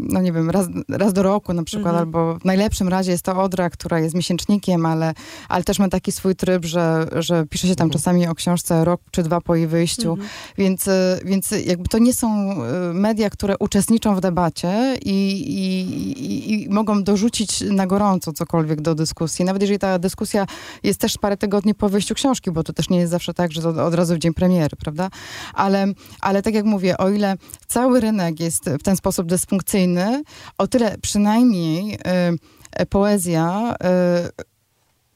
[0.08, 2.04] no nie wiem, raz, raz do roku na przykład, mhm.
[2.04, 5.14] albo w najlepszym razie jest to Odra, która jest miesięcznikiem, ale,
[5.48, 8.00] ale też ma taki swój tryb, że, że pisze się tam mhm.
[8.00, 10.28] czasami o książce rok czy dwa po jej wyjściu, mhm.
[10.58, 16.52] więc e, więc jakby to nie są e, media, które uczestniczą w debacie i, i,
[16.52, 19.44] i, mogą dorzucić na gorąco cokolwiek do dyskusji.
[19.44, 20.46] Nawet jeżeli ta dyskusja
[20.82, 23.62] jest też parę tygodni po wyjściu książki, bo to też nie jest zawsze tak, że
[23.62, 25.08] to od razu w dzień premiery, prawda?
[25.54, 25.86] Ale,
[26.20, 30.22] ale tak jak mówię, o ile cały rynek jest w ten sposób dysfunkcyjny,
[30.58, 31.94] o tyle przynajmniej
[32.80, 34.44] y, poezja y,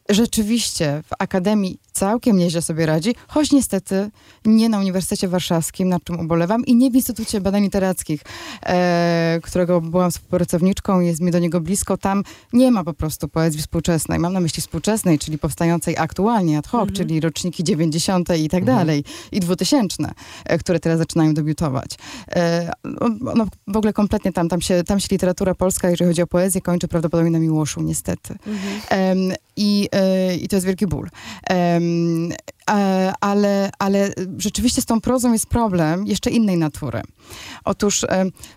[0.09, 4.11] rzeczywiście w Akademii całkiem nieźle sobie radzi, choć niestety
[4.45, 8.23] nie na Uniwersytecie Warszawskim, nad czym ubolewam, i nie w Instytucie Badań Literackich,
[8.63, 11.97] e, którego byłam współpracowniczką, jest mi do niego blisko.
[11.97, 14.19] Tam nie ma po prostu poezji współczesnej.
[14.19, 16.97] Mam na myśli współczesnej, czyli powstającej aktualnie ad hoc, mhm.
[16.97, 18.29] czyli roczniki 90.
[18.39, 18.79] i tak mhm.
[18.79, 19.97] dalej, i 2000,
[20.45, 21.91] e, które teraz zaczynają debiutować.
[22.33, 22.73] E,
[23.35, 26.61] no, w ogóle kompletnie tam, tam się, tam się literatura polska, jeżeli chodzi o poezję,
[26.61, 28.35] kończy prawdopodobnie na Miłoszu, niestety.
[28.47, 29.33] Mhm.
[29.59, 31.09] I, e, I to jest wielki ból.
[33.21, 37.03] Ale, ale rzeczywiście z tą prozą jest problem jeszcze innej natury.
[37.65, 38.07] Otóż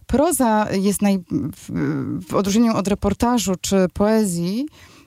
[0.08, 1.20] proza jest naj,
[1.56, 5.01] w, odróżnieniu od reportażu czy poezji, E,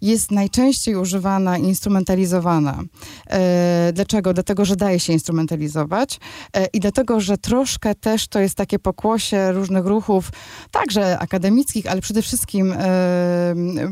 [0.00, 2.82] jest najczęściej używana i instrumentalizowana.
[3.26, 4.34] E, dlaczego?
[4.34, 6.20] Dlatego, że daje się instrumentalizować
[6.54, 10.30] e, i dlatego, że troszkę też to jest takie pokłosie różnych ruchów,
[10.70, 12.74] także akademickich, ale przede wszystkim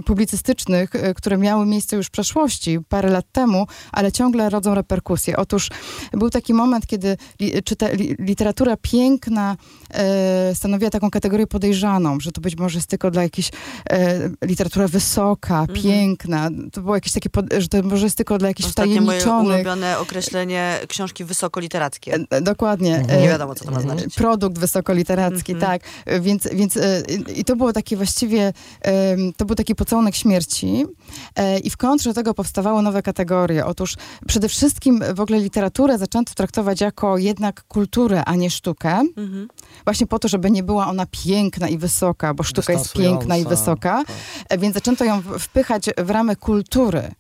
[0.07, 5.37] publicystycznych, które miały miejsce już w przeszłości, parę lat temu, ale ciągle rodzą reperkusje.
[5.37, 5.70] Otóż
[6.12, 7.16] był taki moment, kiedy
[7.64, 7.87] czyta,
[8.18, 9.57] literatura piękna
[10.54, 13.50] stanowiła taką kategorię podejrzaną, że to być może jest tylko dla jakiejś
[14.42, 15.83] literatura wysoka, wysoka, mhm.
[15.83, 16.51] piękna.
[16.73, 19.44] To było jakieś takie, że to może jest tylko dla jakichś Ostatnie wtajemniczonych...
[19.44, 22.18] moje ulubione określenie książki wysokoliterackie.
[22.31, 22.97] E, dokładnie.
[22.97, 23.20] Mhm.
[23.23, 24.14] Nie wiadomo, co to ma znaczyć.
[24.14, 25.73] Produkt wysokoliteracki, mhm.
[25.73, 25.83] tak.
[26.20, 27.03] Więc, więc e,
[27.37, 28.53] i to było takie właściwie,
[29.37, 30.87] to był taki pocałunek śmierci e,
[31.64, 33.66] i w kontrze do tego powstawały nowe kategorie.
[33.66, 33.94] Otóż
[34.27, 39.03] przede wszystkim w ogóle literaturę zaczęto traktować jako jednak kulturę, a nie sztukę.
[39.16, 39.48] Mhm.
[39.85, 43.44] Właśnie po to, żeby nie była ona piękna i wysoka, bo sztuka jest piękna i
[43.44, 44.05] wysoka.
[44.48, 44.61] Tak.
[44.61, 47.14] Więc zaczęto ją wpychać w ramy kultury,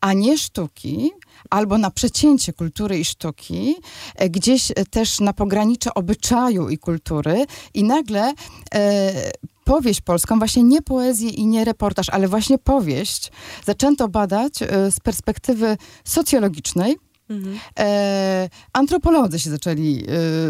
[0.00, 1.10] a nie sztuki,
[1.50, 3.76] albo na przecięcie kultury i sztuki,
[4.16, 8.32] e, gdzieś też na pogranicze obyczaju i kultury i nagle
[8.74, 9.12] e,
[9.64, 13.32] powieść polską, właśnie nie poezję i nie reportaż, ale właśnie powieść
[13.64, 16.96] zaczęto badać e, z perspektywy socjologicznej,
[17.32, 17.58] Mhm.
[17.78, 20.04] E, antropolodzy się zaczęli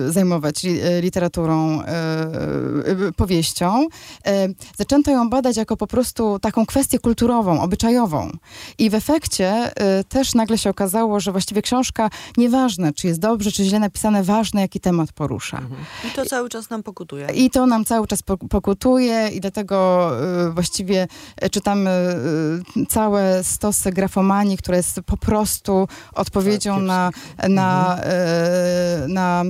[0.08, 3.86] e, zajmować e, literaturą, e, e, powieścią.
[4.26, 8.30] E, zaczęto ją badać jako po prostu taką kwestię kulturową, obyczajową.
[8.78, 9.72] I w efekcie
[10.08, 14.60] też nagle się okazało, że właściwie książka, nieważne czy jest dobrze, czy źle napisane, ważne
[14.60, 15.58] jaki temat porusza.
[15.58, 15.80] Mhm.
[16.08, 17.28] I to cały czas nam pokutuje.
[17.34, 20.10] I to nam cały czas pokutuje i dlatego
[20.54, 21.08] właściwie
[21.50, 21.90] czytamy
[22.88, 27.10] całe stosy grafomanii, która jest po prostu odpowiedzią na,
[27.48, 28.10] na, mhm.
[28.10, 29.44] e, na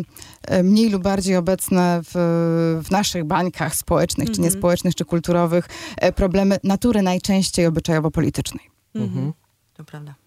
[0.46, 2.12] e, mniej lub bardziej obecne w,
[2.85, 4.44] w naszych bańkach społecznych, czy mhm.
[4.44, 8.70] niespołecznych, czy kulturowych, e, problemy natury najczęściej obyczajowo-politycznej.
[8.94, 9.32] Mhm.
[9.74, 10.21] To prawda.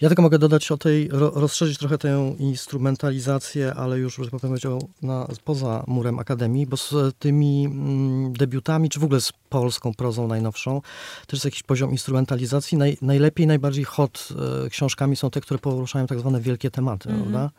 [0.00, 4.40] Ja tylko mogę dodać o tej, ro, rozszerzyć trochę tę instrumentalizację, ale już, że tak
[4.40, 9.94] powiedział, na, poza murem Akademii, bo z tymi mm, debiutami, czy w ogóle z polską
[9.94, 10.82] prozą najnowszą,
[11.26, 12.78] też jest jakiś poziom instrumentalizacji.
[12.78, 14.28] Naj, najlepiej, najbardziej hot
[14.66, 17.22] e, książkami są te, które poruszają tak zwane wielkie tematy, mm -hmm.
[17.22, 17.50] prawda?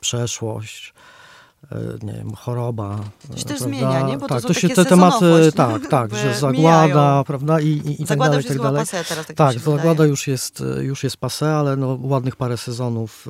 [0.00, 0.94] Przeszłość,
[2.02, 3.00] nie wiem, choroba.
[3.30, 4.18] To się też zmienia, nie?
[4.18, 8.06] Bo tak, to, to się te tematy, tak, tak, że zagłada, prawda, i, i, i
[8.06, 8.80] tak dalej, tak dalej.
[8.80, 10.10] Pase teraz, tak, tak zagłada wydaje.
[10.10, 13.28] już jest, już jest pase, ale no, ładnych parę sezonów,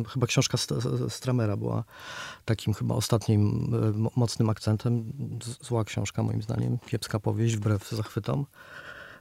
[0.00, 0.58] e, chyba książka
[1.08, 1.84] Stramera była
[2.44, 5.12] takim chyba ostatnim e, mocnym akcentem.
[5.60, 8.46] Zła książka moim zdaniem, kiepska powieść, wbrew zachwytom.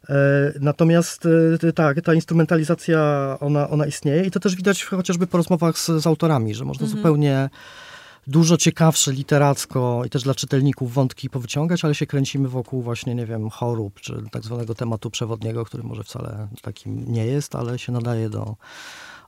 [0.09, 0.13] E,
[0.59, 1.27] natomiast
[1.63, 5.85] e, tak, ta instrumentalizacja, ona, ona istnieje i to też widać chociażby po rozmowach z,
[5.85, 6.97] z autorami, że można mhm.
[6.97, 7.49] zupełnie
[8.27, 13.25] dużo ciekawsze literacko i też dla czytelników wątki powyciągać, ale się kręcimy wokół właśnie, nie
[13.25, 17.91] wiem, chorób, czy tak zwanego tematu przewodniego, który może wcale takim nie jest, ale się
[17.91, 18.55] nadaje do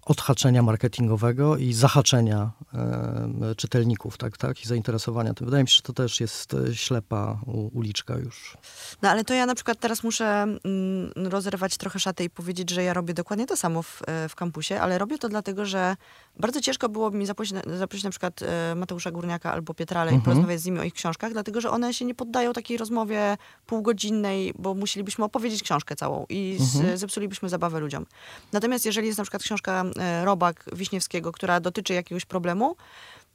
[0.06, 5.34] odhaczenia marketingowego i zahaczenia e, czytelników, tak, tak, i zainteresowania.
[5.42, 7.40] Wydaje mi się, że to też jest e, ślepa
[7.74, 8.58] uliczka już.
[9.02, 12.84] No ale to ja na przykład teraz muszę mm, rozerwać trochę szatę i powiedzieć, że
[12.84, 15.96] ja robię dokładnie to samo w, e, w kampusie, ale robię to dlatego, że
[16.40, 20.22] bardzo ciężko byłoby mi zaprosić, zaprosić na przykład e, Mateusza Górniaka albo Pietrale mhm.
[20.22, 23.38] i porozmawiać z nimi o ich książkach, dlatego, że one się nie poddają takiej rozmowie
[23.66, 26.98] półgodzinnej, bo musielibyśmy opowiedzieć książkę całą i mhm.
[26.98, 28.06] zepsulibyśmy zabawę ludziom.
[28.52, 32.76] Natomiast jeżeli jest na przykład książka E, Robak Wiśniewskiego, która dotyczy jakiegoś problemu,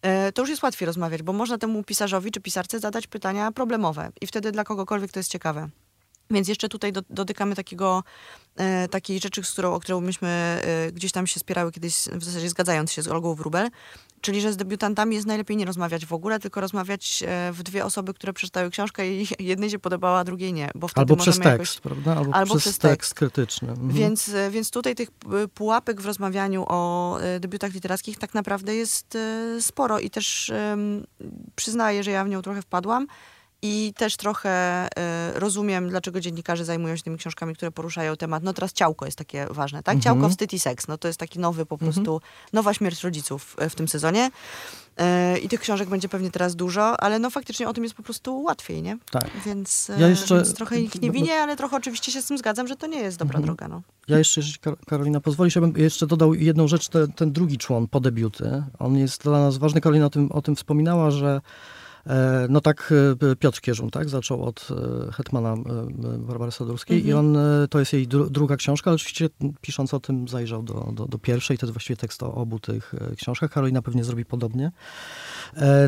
[0.02, 4.10] e, to już jest łatwiej rozmawiać, bo można temu pisarzowi czy pisarce zadać pytania problemowe
[4.20, 5.68] i wtedy dla kogokolwiek to jest ciekawe.
[6.30, 8.04] Więc jeszcze tutaj do, dotykamy takiego,
[8.56, 12.24] e, takiej rzeczy, z którą, o którą myśmy e, gdzieś tam się spierały kiedyś, w
[12.24, 13.68] zasadzie zgadzając się z Olgą Wrubel,
[14.20, 17.84] czyli że z debiutantami jest najlepiej nie rozmawiać w ogóle, tylko rozmawiać e, w dwie
[17.84, 20.70] osoby, które przeczytały książkę i jednej się podobała, a drugiej nie.
[20.74, 21.80] Bo wtedy albo przez tekst, jakoś...
[21.80, 22.16] prawda?
[22.16, 23.68] Albo, albo przez, przez tekst, krytyczny.
[23.68, 23.90] Mhm.
[23.90, 25.10] Więc, e, więc tutaj tych
[25.54, 29.18] pułapek w rozmawianiu o e, debiutach literackich tak naprawdę jest
[29.60, 30.52] sporo i też
[31.56, 33.06] przyznaję, że ja w nią trochę wpadłam.
[33.62, 34.86] I też trochę
[35.36, 38.42] y, rozumiem, dlaczego dziennikarze zajmują się tymi książkami, które poruszają temat.
[38.42, 40.00] No teraz ciałko jest takie ważne, tak?
[40.00, 40.30] Ciałko, mhm.
[40.30, 40.88] wstyd i seks.
[40.88, 41.92] No to jest taki nowy po mhm.
[41.92, 42.20] prostu,
[42.52, 44.30] nowa śmierć rodziców w, w tym sezonie.
[45.34, 48.02] Y, I tych książek będzie pewnie teraz dużo, ale no faktycznie o tym jest po
[48.02, 48.98] prostu łatwiej, nie?
[49.10, 49.30] Tak.
[49.46, 52.68] Więc, ja jeszcze, więc trochę ich nie winię, ale trochę oczywiście się z tym zgadzam,
[52.68, 53.44] że to nie jest dobra mhm.
[53.44, 53.82] droga, no.
[54.08, 58.00] Ja jeszcze, jeśli Karolina pozwoli, bym jeszcze dodał jedną rzecz, ten, ten drugi człon po
[58.00, 58.62] debiuty.
[58.78, 61.40] On jest dla nas ważny, Karolina o tym, o tym wspominała, że E,
[62.48, 62.94] no tak
[63.32, 64.68] e, Piotr Kierzun, tak, zaczął od
[65.08, 65.54] e, Hetmana
[66.18, 67.16] Barbary Sadurskiej mhm.
[67.16, 67.38] i on,
[67.70, 69.28] to jest jej dru druga książka, ale oczywiście
[69.60, 72.94] pisząc o tym zajrzał do, do, do pierwszej, to jest właściwie tekst o obu tych
[73.16, 73.50] książkach.
[73.50, 74.72] Karolina pewnie zrobi podobnie.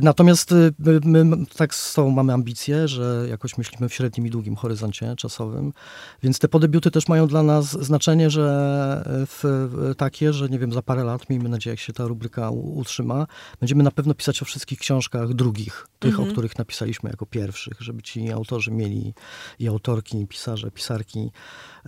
[0.02, 0.54] Natomiast
[1.04, 1.24] my
[1.56, 5.72] tak z tą mamy ambicje, że jakoś myślimy w średnim i długim horyzoncie czasowym,
[6.22, 8.46] więc te podebiuty też mają dla nas znaczenie, że
[9.06, 9.44] w,
[9.96, 13.26] takie, że nie wiem, za parę lat, miejmy nadzieję, jak się ta rubryka utrzyma,
[13.60, 16.32] będziemy na pewno pisać o wszystkich książkach drugich, tych tych, o mhm.
[16.32, 19.14] których napisaliśmy jako pierwszych, żeby ci autorzy mieli
[19.58, 21.30] i autorki, i pisarze, pisarki,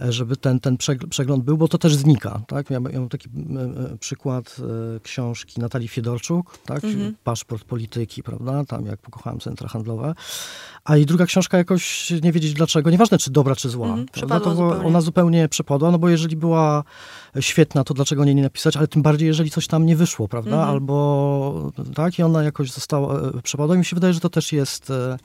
[0.01, 0.77] e, żeby ten, ten
[1.11, 2.41] przegląd był, bo to też znika.
[2.47, 2.71] Tak?
[2.71, 3.29] Ja, ja mam taki
[4.01, 4.57] przykład
[4.97, 6.85] e, książki Natalii Fiedorczuk, tak?
[6.85, 7.17] Mhm.
[7.25, 8.65] Paszport polityki, prawda?
[8.65, 10.15] Tam jak pokochałem centra handlowe.
[10.85, 13.87] A i druga książka jakoś nie wiedzieć dlaczego, nieważne czy dobra, czy zła.
[13.87, 14.07] Mhm,
[14.41, 14.87] to zupełnie.
[14.87, 16.85] Ona zupełnie przepadła, no bo jeżeli była
[17.41, 20.51] świetna, to dlaczego nie, nie napisać, ale tym bardziej, jeżeli coś tam nie wyszło, prawda?
[20.51, 20.71] Mhm.
[20.71, 23.75] Albo tak, i ona jakoś została, przepadła.
[23.77, 25.19] I mi się wydaje, że to też jest e,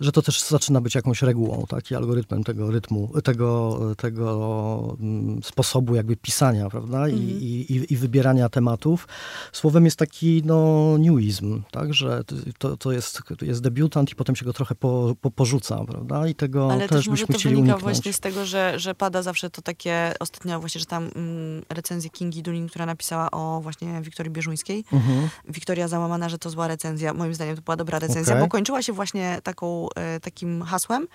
[0.00, 5.94] że to też zaczyna być jakąś regułą, taki algorytmem tego rytmu, tego, tego mm, sposobu
[5.94, 7.10] jakby pisania, prawda, mm.
[7.10, 7.42] I, mhm.
[7.42, 9.08] i, i, wybierania tematów.
[9.52, 12.22] Słowem jest taki, no, newizm, tak, że
[12.58, 16.28] to, to, jest, to jest debiutant i potem się go trochę po, po, porzuca, prawda,
[16.28, 17.82] i tego Ale też, też byśmy chcieli uniknąć.
[17.82, 22.10] właśnie z tego, że, że pada zawsze to takie, ostatnio właśnie, że tam mm, recenzję
[22.10, 24.84] Kingi Dunin, która napisała o właśnie Wiktorii Bieżuńskiej.
[24.92, 25.28] Mhm.
[25.48, 27.14] Wiktoria załamana, że to zła recenzja.
[27.14, 28.44] Moim zdaniem to była dobra recenzja, okay.
[28.44, 31.06] bo kończyła się właśnie taką E, takim hasłem,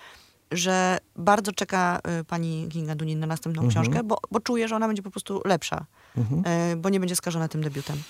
[0.52, 3.70] że bardzo czeka e, pani Kinga Dunin na następną mhm.
[3.70, 6.42] książkę, bo, bo czuje, że ona będzie po prostu lepsza, mhm.
[6.46, 8.02] E, bo nie będzie skażona tym debiutem.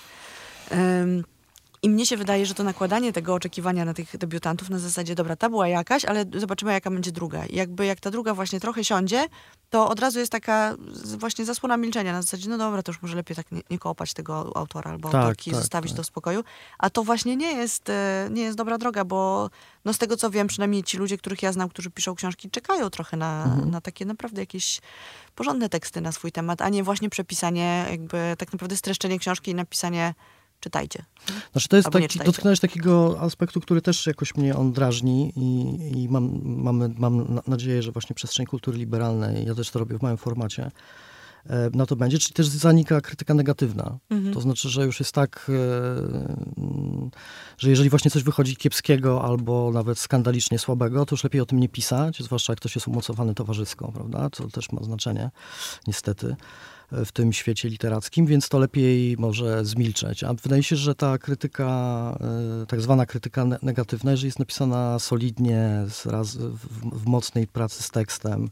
[1.83, 5.35] I mnie się wydaje, że to nakładanie tego oczekiwania na tych debiutantów na zasadzie, dobra,
[5.35, 7.45] ta była jakaś, ale zobaczymy, jaka będzie druga.
[7.45, 9.27] I jakby jak ta druga właśnie trochę siądzie,
[9.69, 10.75] to od razu jest taka
[11.17, 14.13] właśnie zasłona milczenia na zasadzie, no dobra, to już może lepiej tak nie, nie kołapać
[14.13, 15.97] tego autora albo tak, autorki, tak, zostawić tak.
[15.97, 16.43] to w spokoju.
[16.77, 19.49] A to właśnie nie jest, e, nie jest dobra droga, bo
[19.85, 22.89] no z tego co wiem, przynajmniej ci ludzie, których ja znam, którzy piszą książki, czekają
[22.89, 23.71] trochę na, mhm.
[23.71, 24.81] na takie naprawdę jakieś
[25.35, 29.55] porządne teksty na swój temat, a nie właśnie przepisanie, jakby tak naprawdę streszczenie książki i
[29.55, 30.13] napisanie
[30.63, 31.05] czytajcie.
[31.51, 36.09] Znaczy to jest taki, dotknąłeś takiego aspektu, który też jakoś mnie on drażni i, i
[36.09, 40.17] mam, mamy, mam nadzieję, że właśnie przestrzeń kultury liberalnej, ja też to robię w małym
[40.17, 40.71] formacie,
[41.45, 43.97] e, na to będzie, czy też zanika krytyka negatywna.
[44.09, 44.33] Mhm.
[44.33, 45.53] To znaczy, że już jest tak, e,
[47.57, 51.59] że jeżeli właśnie coś wychodzi kiepskiego albo nawet skandalicznie słabego, to już lepiej o tym
[51.59, 54.29] nie pisać, zwłaszcza jak ktoś jest umocowany towarzysko, prawda?
[54.29, 55.31] To też ma znaczenie,
[55.87, 56.35] niestety
[57.05, 60.23] w tym świecie literackim, więc to lepiej może zmilczeć.
[60.23, 61.67] A wydaje się, że ta krytyka,
[62.61, 66.67] e, tak zwana krytyka negatywna, jeżeli jest napisana solidnie, raz, w,
[66.99, 68.49] w mocnej pracy z tekstem,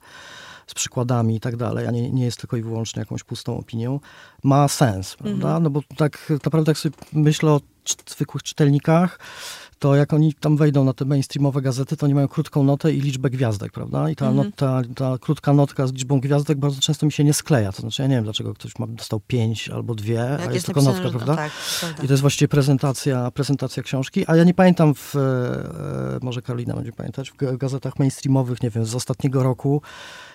[0.68, 4.00] z przykładami i tak dalej, a nie, nie jest tylko i wyłącznie jakąś pustą opinią,
[4.44, 5.48] ma sens, prawda?
[5.48, 5.64] Mhm.
[5.64, 7.62] No bo tak naprawdę jak sobie myślę o
[8.10, 9.20] zwykłych czytelnikach,
[9.82, 13.02] to jak oni tam wejdą na te mainstreamowe gazety, to oni mają krótką notę i
[13.02, 14.10] liczbę gwiazdek, prawda?
[14.10, 14.48] I ta, mhm.
[14.48, 17.72] nota, ta krótka notka z liczbą gwiazdek bardzo często mi się nie skleja.
[17.72, 20.54] To znaczy, ja nie wiem, dlaczego ktoś ma, dostał pięć albo dwie, jak a jest,
[20.54, 21.36] jest tylko notka, prawda?
[21.36, 21.52] Tak,
[22.04, 24.24] I to jest właściwie prezentacja, prezentacja książki.
[24.28, 28.86] A ja nie pamiętam, w, e, może Karolina będzie pamiętać, w gazetach mainstreamowych, nie wiem,
[28.86, 29.82] z ostatniego roku,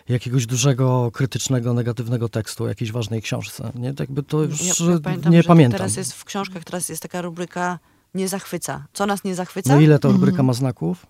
[0.09, 3.73] jakiegoś dużego, krytycznego, negatywnego tekstu o jakiejś ważnej książce.
[3.75, 3.95] Nie?
[3.95, 5.79] Tak by to już ja, ja pamiętam, nie pamiętam.
[5.79, 7.79] Teraz jest w książkach, teraz jest taka rubryka
[8.17, 8.85] nie zachwyca.
[8.93, 9.75] Co nas nie zachwyca?
[9.75, 10.47] No ile ta rubryka mhm.
[10.47, 11.07] ma znaków?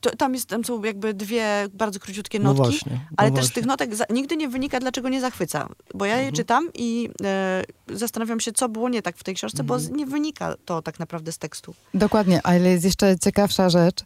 [0.00, 2.98] E, to, tam, jest, tam są jakby dwie bardzo króciutkie no notki, no właśnie, no
[3.16, 3.42] ale właśnie.
[3.42, 5.68] też z tych notek za, nigdy nie wynika, dlaczego nie zachwyca.
[5.94, 6.36] Bo ja je mhm.
[6.36, 9.82] czytam i e, zastanawiam się, co było nie tak w tej książce, mhm.
[9.82, 11.74] bo nie wynika to tak naprawdę z tekstu.
[11.94, 14.02] Dokładnie, ale jest jeszcze ciekawsza rzecz,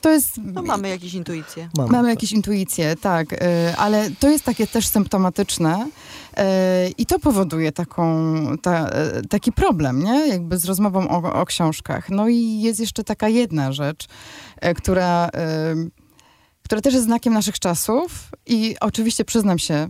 [0.00, 0.40] to jest...
[0.44, 1.68] No mamy jakieś intuicje.
[1.76, 2.16] Mamy, mamy tak.
[2.16, 3.32] jakieś intuicje, tak.
[3.32, 5.88] E, ale to jest takie też symptomatyczne
[6.36, 8.90] e, i to powoduje taką, ta,
[9.28, 10.28] taki problem, nie?
[10.28, 12.10] Jakby z rozmową o, o, książkach.
[12.10, 14.06] No i jest jeszcze taka jedna rzecz,
[14.76, 15.30] która
[16.70, 19.88] które też jest znakiem naszych czasów i oczywiście przyznam się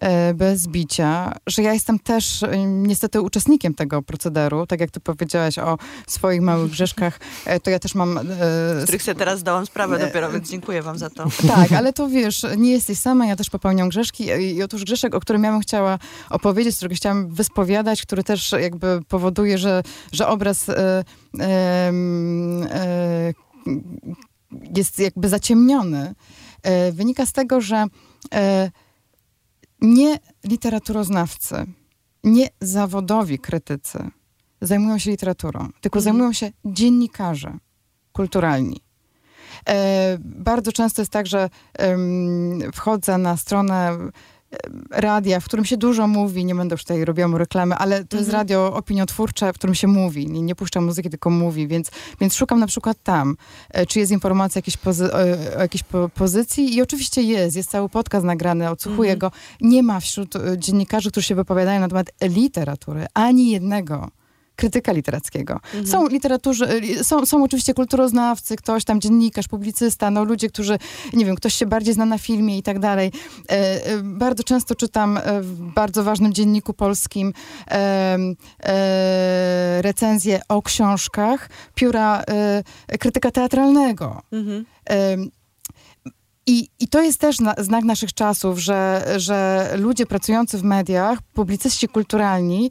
[0.00, 5.00] e, bez bicia, że ja jestem też e, niestety uczestnikiem tego procederu, tak jak ty
[5.00, 8.20] powiedziałaś o swoich małych grzeszkach, e, to ja też mam...
[8.80, 11.28] Z których sobie teraz zdałam sprawę dopiero, więc dziękuję wam za to.
[11.48, 15.20] Tak, ale to wiesz, nie jesteś sama, ja też popełniam grzeszki i otóż grzeszek, o
[15.20, 15.98] którym ja bym chciała
[16.30, 21.04] opowiedzieć, którego chciałam wyspowiadać, który też jakby powoduje, że, że obraz e,
[24.76, 26.14] jest jakby zaciemniony,
[26.62, 27.86] e, wynika z tego, że
[28.34, 28.70] e,
[29.80, 31.66] nie literaturoznawcy,
[32.24, 34.10] nie zawodowi krytycy
[34.60, 36.02] zajmują się literaturą, tylko mhm.
[36.02, 37.58] zajmują się dziennikarze
[38.12, 38.80] kulturalni.
[39.68, 41.50] E, bardzo często jest tak, że
[42.74, 43.98] wchodzę na stronę
[44.90, 48.02] radia, w którym się dużo mówi, nie będę już tutaj robiła mu reklamy, ale to
[48.02, 48.20] mhm.
[48.20, 52.34] jest radio opiniotwórcze, w którym się mówi, nie, nie puszczam muzyki, tylko mówi, więc, więc
[52.34, 53.36] szukam na przykład tam,
[53.70, 55.16] e, czy jest informacja jakiejś pozy o,
[55.56, 59.18] o jakiejś po pozycji i oczywiście jest, jest cały podcast nagrany, odsłuchuję mhm.
[59.18, 59.36] go.
[59.60, 64.10] Nie ma wśród e, dziennikarzy, którzy się wypowiadają na temat literatury, ani jednego
[64.56, 65.54] krytyka literackiego.
[65.54, 65.86] Mhm.
[65.86, 66.68] Są literaturzy,
[67.00, 70.78] y, są, są oczywiście kulturoznawcy, ktoś tam dziennikarz, publicysta, no ludzie, którzy,
[71.12, 73.12] nie wiem, ktoś się bardziej zna na filmie i tak dalej.
[73.50, 77.32] E, e, bardzo często czytam e, w bardzo ważnym dzienniku polskim
[77.70, 78.18] e,
[78.62, 84.22] e, recenzje o książkach pióra e, krytyka teatralnego.
[84.32, 84.64] Mhm.
[86.46, 91.22] I, I to jest też na, znak naszych czasów, że, że ludzie pracujący w mediach,
[91.22, 92.70] publicyści kulturalni,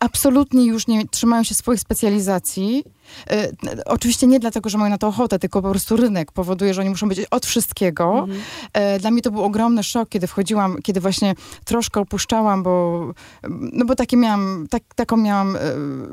[0.00, 2.84] absolutnie już nie trzymają się swoich specjalizacji.
[3.30, 3.48] E,
[3.86, 6.90] oczywiście nie dlatego, że mają na to ochotę, tylko po prostu rynek powoduje, że oni
[6.90, 8.18] muszą być od wszystkiego.
[8.18, 8.40] Mhm.
[8.72, 13.06] E, dla mnie to był ogromny szok, kiedy wchodziłam, kiedy właśnie troszkę opuszczałam, bo,
[13.48, 15.60] no bo takie miałam, tak, taką miałam e,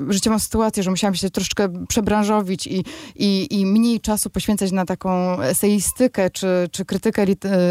[0.10, 2.84] życiową sytuację, że musiałam się troszeczkę przebranżowić i,
[3.16, 7.26] i, i mniej czasu poświęcać na taką eseistykę czy, czy krytykę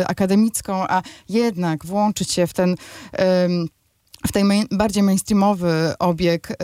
[0.06, 2.76] akademicką, a jednak włączyć się w ten
[4.26, 6.54] w ten main, bardziej mainstreamowy obieg y,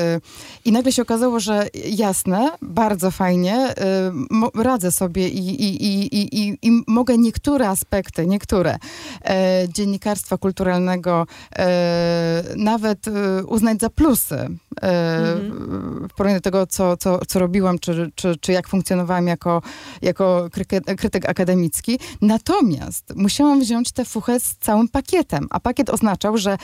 [0.65, 3.75] i nagle się okazało, że jasne, bardzo fajnie,
[4.57, 8.79] y, radzę sobie i, i, i, i, i mogę niektóre aspekty, niektóre
[9.25, 11.27] e, dziennikarstwa kulturalnego
[12.57, 13.07] nawet
[13.47, 14.35] uznać za plusy
[14.83, 16.09] mhm.
[16.09, 19.63] w porównaniu do tego, co, co, co robiłam, czy, czy, czy jak funkcjonowałam jako,
[20.03, 20.49] jako
[20.97, 21.99] krytyk akademicki.
[22.23, 26.59] Natomiast musiałam wziąć tę fuchę z całym pakietem, a pakiet oznaczał, że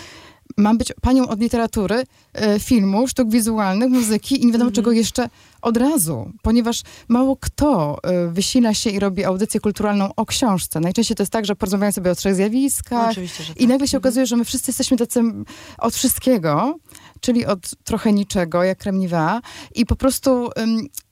[0.57, 4.77] mam być panią od literatury, e, filmu, sztuk wizualnych, muzyki i nie wiadomo mm -hmm.
[4.77, 5.29] czego jeszcze
[5.63, 10.81] od razu, ponieważ mało kto e, wysila się i robi audycję kulturalną o książce.
[10.81, 13.61] Najczęściej to jest tak, że porozmawiają sobie o trzech zjawiskach no, tak.
[13.61, 14.01] i nagle się -hmm.
[14.01, 15.23] okazuje, że my wszyscy jesteśmy tacy
[15.79, 16.79] od wszystkiego,
[17.21, 19.41] czyli od trochę niczego, jak Kremniwa
[19.75, 20.51] i po prostu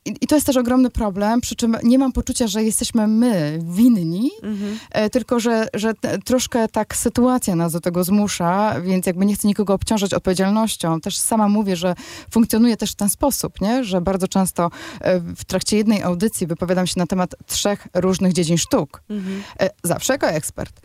[0.04, 4.30] i to jest też ogromny problem, przy czym nie mam poczucia, że jesteśmy my winni,
[4.42, 4.78] mhm.
[4.90, 5.92] E, tylko że, że
[6.24, 11.00] troszkę tak sytuacja nas do tego zmusza, więc jakby nie chcę nikogo obciążać odpowiedzialnością.
[11.00, 11.94] Też sama mówię, że
[12.30, 13.84] funkcjonuje też w ten sposób, nie?
[13.84, 14.70] że bardzo często
[15.00, 19.02] e, w trakcie jednej audycji wypowiadam się na temat trzech różnych dziedzin sztuk.
[19.10, 19.42] Mhm.
[19.60, 20.80] E, zawsze jako ekspert.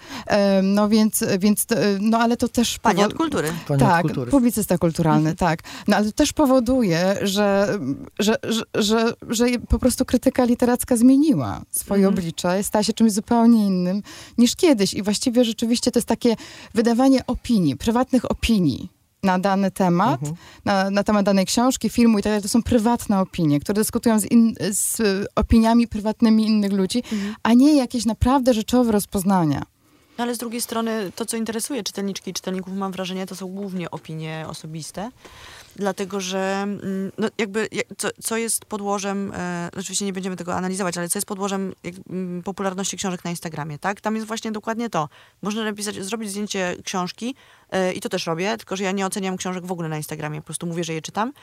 [0.63, 1.65] No więc, więc
[1.99, 2.79] no ale to też...
[2.79, 3.53] Pani od kultury.
[3.67, 4.31] Pani tak, od kultury.
[4.31, 5.35] publicysta kulturalny, mhm.
[5.35, 5.59] tak.
[5.87, 7.79] No ale to też powoduje, że,
[8.19, 12.13] że, że, że że po prostu krytyka literacka zmieniła swoje mhm.
[12.13, 14.03] oblicze, stała się czymś zupełnie innym
[14.37, 14.93] niż kiedyś.
[14.93, 16.35] I właściwie rzeczywiście to jest takie
[16.73, 18.89] wydawanie opinii, prywatnych opinii
[19.23, 20.37] na dany temat, mhm.
[20.65, 22.41] na, na, temat danej książki, filmu i tak dalej.
[22.41, 25.01] To są prywatne opinie, które dyskutują z, in, z
[25.35, 27.35] opiniami prywatnymi innych ludzi, mhm.
[27.43, 29.65] a nie jakieś naprawdę rzeczowe rozpoznania.
[30.17, 33.47] No ale z drugiej strony to, co interesuje czytelniczki i czytelników, mam wrażenie, to są
[33.47, 35.11] głównie opinie osobiste
[35.75, 37.67] dlatego że mm, no jakby
[37.97, 41.95] co, co jest podłożem, e, oczywiście nie będziemy tego analizować, ale co jest podłożem jak,
[42.09, 44.01] m, popularności książek na Instagramie, tak?
[44.01, 45.09] Tam jest właśnie dokładnie to.
[45.41, 47.35] Można napisać, zrobić zdjęcie książki
[47.71, 50.41] e, i to też robię, tylko że ja nie oceniam książek w ogóle na Instagramie,
[50.41, 51.33] po prostu mówię, że je czytam,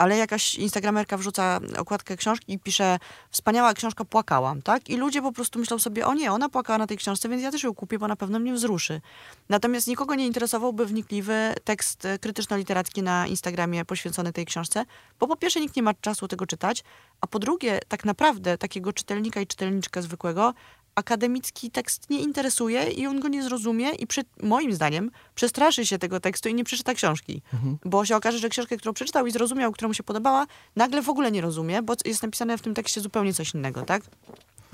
[0.00, 2.98] ale jakaś instagramerka wrzuca okładkę książki i pisze
[3.30, 4.90] wspaniała książka, płakałam, tak?
[4.90, 7.50] I ludzie po prostu myślą sobie, o nie, ona płakała na tej książce, więc ja
[7.50, 9.00] też ją kupię, bo na pewno mnie wzruszy.
[9.48, 14.84] Natomiast nikogo nie interesowałby wnikliwy tekst krytyczno-literacki na Instagramie poświęcony tej książce,
[15.20, 16.84] bo po pierwsze nikt nie ma czasu tego czytać,
[17.20, 20.54] a po drugie tak naprawdę takiego czytelnika i czytelniczkę zwykłego
[20.94, 25.98] akademicki tekst nie interesuje i on go nie zrozumie i przy, moim zdaniem przestraszy się
[25.98, 27.42] tego tekstu i nie przeczyta książki.
[27.54, 27.78] Mhm.
[27.84, 31.08] Bo się okaże, że książkę, którą przeczytał i zrozumiał, która mu się podobała, nagle w
[31.08, 34.02] ogóle nie rozumie, bo jest napisane w tym tekście zupełnie coś innego, tak?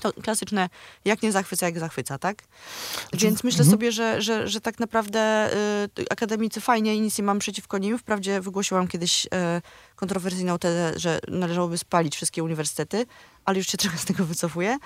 [0.01, 0.69] To klasyczne,
[1.05, 2.43] jak nie zachwyca, jak zachwyca, tak?
[3.11, 3.71] Znaczy, Więc myślę mhm.
[3.71, 5.51] sobie, że, że, że tak naprawdę
[5.99, 7.99] y, akademicy fajnie i nic nie mam przeciwko nim.
[7.99, 9.29] Wprawdzie wygłosiłam kiedyś y,
[9.97, 13.07] kontrowersyjną tezę, że należałoby spalić wszystkie uniwersytety,
[13.47, 14.79] ale już się trochę z tego wycofuję.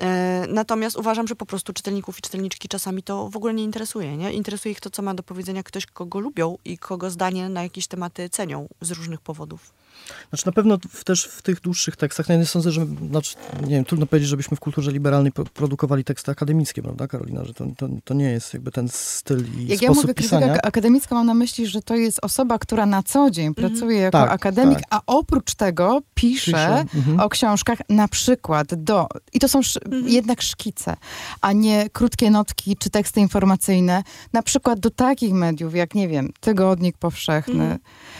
[0.00, 4.16] E, natomiast uważam, że po prostu czytelników i czytelniczki czasami to w ogóle nie interesuje.
[4.16, 4.32] Nie?
[4.32, 7.86] Interesuje ich to, co ma do powiedzenia ktoś, kogo lubią i kogo zdanie na jakieś
[7.86, 9.79] tematy cenią z różnych powodów.
[10.28, 13.36] Znaczy na pewno w, też w tych dłuższych tekstach, no ja nie sądzę, że, znaczy,
[13.62, 17.64] nie wiem, trudno powiedzieć, żebyśmy w kulturze liberalnej produkowali teksty akademickie, prawda Karolina, że to,
[17.76, 20.46] to, to nie jest jakby ten styl i Jak sposób ja mówię pisania.
[20.46, 23.54] krytyka akademicka, mam na myśli, że to jest osoba, która na co dzień mm.
[23.54, 24.86] pracuje jako tak, akademik, tak.
[24.90, 26.84] a oprócz tego pisze, pisze.
[26.94, 27.20] Mhm.
[27.20, 30.08] o książkach na przykład do, i to są mhm.
[30.08, 30.96] jednak szkice,
[31.40, 36.32] a nie krótkie notki czy teksty informacyjne, na przykład do takich mediów, jak nie wiem,
[36.40, 37.78] Tygodnik Powszechny.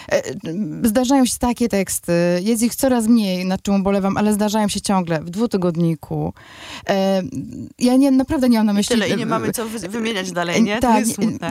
[0.08, 0.84] Mhm.
[0.84, 4.80] E, zdarzają się takie teksty, jest ich coraz mniej, nad czym ubolewam, ale zdarzają się
[4.80, 6.32] ciągle w dwutygodniku.
[6.88, 7.22] E,
[7.78, 8.96] ja nie, naprawdę nie mam na myśli...
[8.96, 10.80] I tyle, i nie mamy co wymieniać dalej, nie?
[10.80, 11.04] Tak,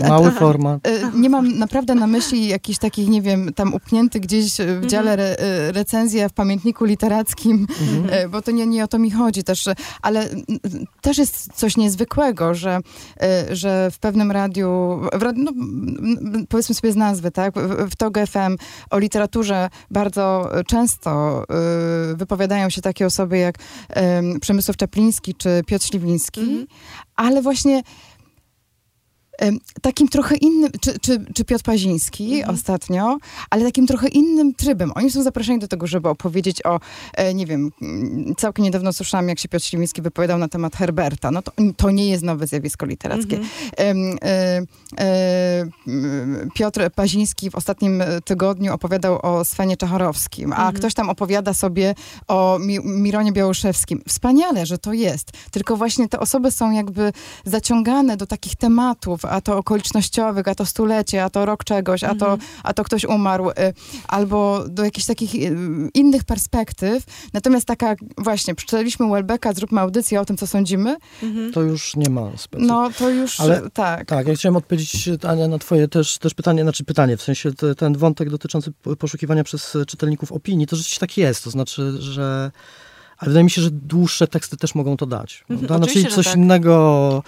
[0.09, 0.81] Mały format.
[1.15, 5.35] Nie mam naprawdę na myśli jakichś takich, nie wiem, tam upchnięty gdzieś w dziale re,
[5.71, 8.31] recenzja w pamiętniku literackim, mhm.
[8.31, 9.65] bo to nie, nie o to mi chodzi też,
[10.01, 10.29] ale
[11.01, 12.79] też jest coś niezwykłego, że,
[13.51, 15.51] że w pewnym radiu, w, no,
[16.49, 17.53] powiedzmy sobie z nazwy, tak,
[17.91, 18.38] w TOG FM
[18.89, 21.43] o literaturze bardzo często
[22.11, 23.55] y, wypowiadają się takie osoby jak
[24.41, 26.67] Przemysław Czapliński czy Piotr Śliwiński, mm
[27.19, 27.83] ale właśnie
[29.81, 32.55] takim trochę innym, czy, czy, czy Piotr Paziński mhm.
[32.55, 33.17] ostatnio,
[33.49, 34.91] ale takim trochę innym trybem.
[34.95, 36.79] Oni są zaproszeni do tego, żeby opowiedzieć o,
[37.13, 41.31] e, nie wiem, mm, całkiem niedawno słyszałam, jak się Piotr Śliwiński wypowiadał na temat Herberta.
[41.31, 43.39] No to, to nie jest nowe zjawisko literackie.
[43.77, 44.17] Mhm.
[44.21, 44.61] E,
[45.03, 45.65] e,
[46.53, 50.75] Piotr Paziński w ostatnim tygodniu opowiadał o Svenie Czachorowskim, a mhm.
[50.75, 51.95] ktoś tam opowiada sobie
[52.27, 54.01] o Mi Mironie Białoszewskim.
[54.07, 55.31] Wspaniale, że to jest.
[55.51, 57.13] Tylko właśnie te osoby są jakby
[57.45, 62.15] zaciągane do takich tematów, a to okolicznościowych, a to stulecie, a to rok czegoś, a,
[62.15, 63.53] to, a to ktoś umarł, y,
[64.07, 65.55] albo do jakichś takich y,
[65.93, 67.03] innych perspektyw.
[67.33, 70.95] Natomiast taka właśnie, przeczytaliśmy Welbecka, zróbmy audycję o tym, co sądzimy,
[71.53, 72.67] To już nie ma specjalnie.
[72.67, 74.05] no to już Ale- tak.
[74.05, 77.75] Tak, ja chciałem odpowiedzieć, Ania, na twoje też, też pytanie, znaczy pytanie, w sensie te,
[77.75, 82.51] ten wątek dotyczący po- poszukiwania przez czytelników opinii, to rzeczywiście tak jest, to znaczy, że
[83.17, 85.43] ale wydaje mi się, że dłuższe teksty też mogą to dać.
[85.49, 85.67] Mhm?
[85.83, 86.35] Znaczy coś tak.
[86.35, 87.23] innego,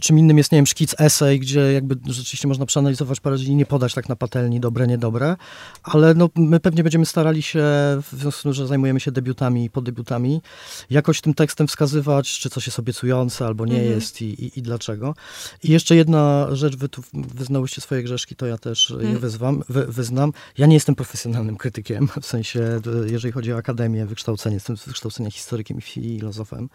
[0.00, 3.66] czym innym jest, nie wiem, szkic esej, gdzie jakby rzeczywiście można przeanalizować parę i nie
[3.66, 5.36] podać tak na patelni dobre, niedobre,
[5.82, 7.62] ale no, my pewnie będziemy starali się,
[8.02, 10.42] w związku z tym, że zajmujemy się debiutami i podebiutami,
[10.90, 13.90] jakoś tym tekstem wskazywać, czy coś jest obiecujące, albo nie Mhm.
[13.94, 15.14] jest i, i, i dlaczego.
[15.62, 19.18] I jeszcze jedna rzecz, wy tu wyznałyście swoje grzeszki, to ja też je Mhm.
[19.18, 20.32] wyzwam, wy, wyznam.
[20.58, 22.80] Ja nie jestem profesjonalnym krytykiem, w sensie,
[23.10, 26.68] jeżeli chodzi o akademię, wykształcenie, jestem z wykształcenia historykiem i filozofem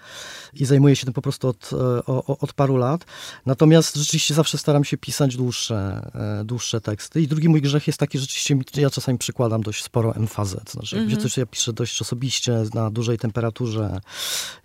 [0.54, 3.06] i zajmuję się tym po prostu od, e, o, o- od paru lat.
[3.46, 6.10] Natomiast rzeczywiście zawsze staram się pisać dłuższe,
[6.42, 7.22] e, dłuższe teksty.
[7.22, 10.62] I drugi mój grzech jest taki, że rzeczywiście ja czasami przykładam dość sporo emfazę.
[10.66, 11.08] To znaczy, Mhm.
[11.08, 14.02] gdzie coś ja piszę dość osobiście, na dużej temperaturze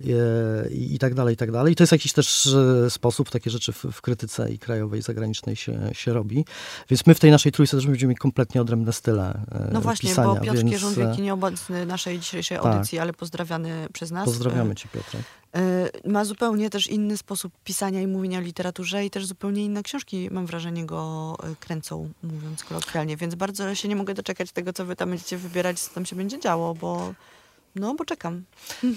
[0.00, 0.04] e,
[0.70, 1.72] i, i tak dalej, i tak dalej.
[1.72, 5.02] I to jest jakiś też e, sposób, takie rzeczy w, w krytyce i krajowej, i
[5.02, 6.44] zagranicznej się, się robi.
[6.90, 9.40] Więc my w tej naszej trójce też będziemy mieć kompletnie odrębne style
[9.72, 10.28] No właśnie, pisania.
[10.28, 12.66] bo Piotr więc, Kierządwiek e, nieobecny naszej dzisiejszej tak.
[12.66, 14.24] audycji, ale pozdrawiany przez nas.
[14.24, 15.22] Pozdrawiamy cię, Piotrek.
[15.56, 19.82] E, Ma zupełnie też inny sposób pisania i mówienia o literaturze i też zupełnie inne
[19.82, 23.16] książki, mam wrażenie, go e, kręcą, mówiąc kolokwialnie.
[23.16, 26.16] Więc bardzo się nie mogę doczekać tego, co wy tam będziecie wybierać, co tam się
[26.16, 27.14] będzie działo, bo
[27.76, 28.44] no, bo czekam.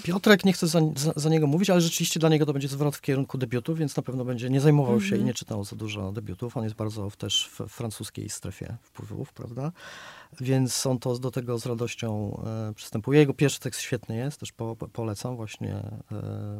[0.02, 2.96] Piotrek, nie chcę za, za, za niego mówić, ale rzeczywiście dla niego to będzie zwrot
[2.96, 5.22] w kierunku debiutu, więc na pewno będzie nie zajmował się Mhm.
[5.22, 6.56] i nie czytał za dużo debiutów.
[6.56, 9.72] On jest bardzo w, też w francuskiej strefie wpływów, prawda?
[10.40, 13.20] Więc on to do tego z radością e, przystępuje.
[13.20, 16.00] Jego pierwszy tekst świetny jest, też po, po, polecam właśnie e,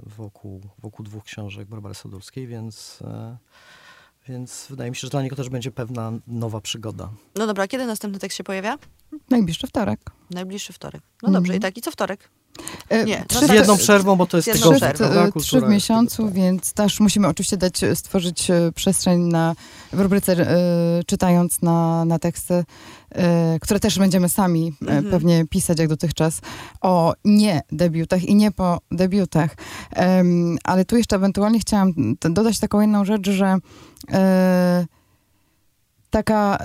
[0.06, 3.36] wokół, wokół dwóch książek Barbary Sadurskiej, więc, e,
[4.28, 7.10] więc wydaje mi się, że dla niego też będzie pewna nowa przygoda.
[7.36, 8.78] No dobra, kiedy następny tekst się pojawia?
[9.30, 10.00] Najbliższy wtorek.
[10.30, 11.02] Najbliższy wtorek.
[11.22, 11.58] No dobrze, Mhm.
[11.58, 12.28] i tak, i co wtorek?
[12.88, 14.78] E, Nie, trzy- no Z jedną przerwą, bo to jest tygodnie.
[14.78, 19.54] Trzy, trzy w miesiącu, więc też musimy oczywiście dać, e, stworzyć e, przestrzeń na,
[19.92, 20.56] w rubryce e,
[21.06, 22.64] czytając na, na teksty,
[23.14, 25.10] e, które też będziemy sami Mhm.
[25.10, 26.40] pewnie pisać jak dotychczas,
[26.80, 29.50] o nie debiutach i nie po debiutach.
[30.64, 33.56] Ale tu jeszcze ewentualnie chciałam dodać taką jedną rzecz, że
[34.12, 34.86] e,
[36.10, 36.58] taka,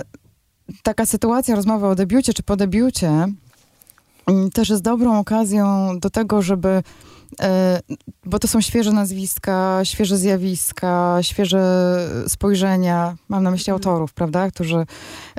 [0.82, 3.26] taka sytuacja, rozmowa o debiucie czy po debiucie
[4.52, 6.82] też jest dobrą okazją do tego, żeby
[7.40, 7.80] e,
[8.24, 11.62] bo to są świeże nazwiska, świeże zjawiska, świeże
[12.28, 13.16] spojrzenia.
[13.28, 13.74] Mam na myśli Mhm.
[13.74, 14.50] autorów, prawda?
[14.50, 14.86] Którzy,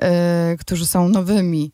[0.02, 1.72] e, którzy są nowymi,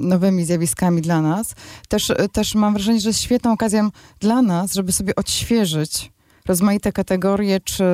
[0.00, 1.54] nowymi zjawiskami dla nas.
[1.88, 3.90] Też, też mam wrażenie, że jest świetną okazją
[4.20, 6.12] dla nas, żeby sobie odświeżyć
[6.46, 7.84] rozmaite kategorie, czy,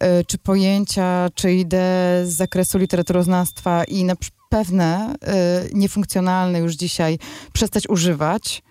[0.00, 1.76] e, czy pojęcia, czy idee
[2.24, 7.18] z zakresu literaturoznawstwa i na przy- pewne e, niefunkcjonalne już dzisiaj
[7.52, 8.62] przestać używać.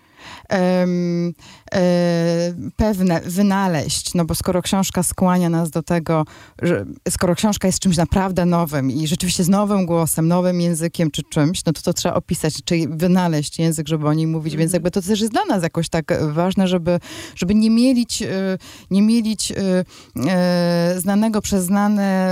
[2.76, 6.24] Pewne wynaleźć, no bo skoro książka skłania nas do tego,
[6.62, 11.22] że skoro książka jest czymś naprawdę nowym i rzeczywiście z nowym głosem, nowym językiem czy
[11.22, 14.74] czymś, no to to trzeba opisać, czyli wynaleźć język, żeby o niej mówić, więc Mhm.
[14.74, 17.00] jakby to też jest dla nas jakoś tak ważne, żeby,
[17.34, 18.58] żeby nie mielić, e,
[18.90, 22.30] nie mielić e, znanego przez znane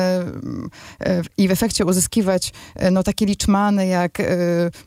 [1.36, 2.53] i w efekcie uzyskiwać
[2.93, 4.22] no, takie liczmany, jak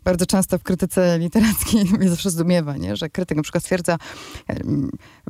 [0.04, 2.96] bardzo często w krytyce literackiej mnie zawsze zdumiewa, nie?
[2.96, 3.98] że krytyk na przykład stwierdza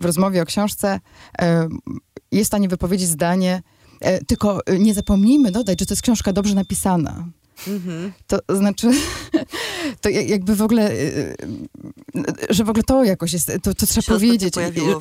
[0.01, 0.99] w rozmowie o książce
[1.38, 1.80] em,
[2.32, 3.62] jest w stanie wypowiedzieć zdanie,
[4.01, 7.26] e, tylko e, nie zapomnijmy dodać, że to jest książka dobrze napisana.
[7.68, 8.12] Mhm.
[8.28, 8.91] To znaczy,
[10.01, 10.91] to ja- jakby w ogóle,
[12.49, 14.53] że w ogóle to jakoś jest, to, to trzeba powiedzieć.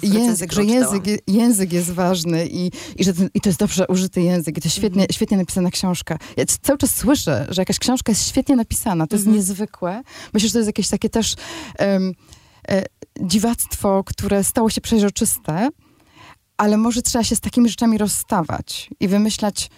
[0.03, 4.21] Język, że język, język jest ważny i, i, że ten, i to jest dobrze użyty
[4.23, 5.09] język i to świetnie, Mhm.
[5.13, 6.19] świetnie napisana książka.
[6.37, 9.35] Ja cały czas słyszę, że jakaś książka jest świetnie napisana, to Mhm.
[9.37, 10.03] jest niezwykłe.
[10.35, 11.35] Myślę, że to jest jakieś takie też
[11.79, 12.01] e,
[13.21, 15.69] dziwactwo, które stało się przeźroczyste,
[16.57, 19.71] ale może trzeba się z takimi rzeczami rozstawać i wymyślać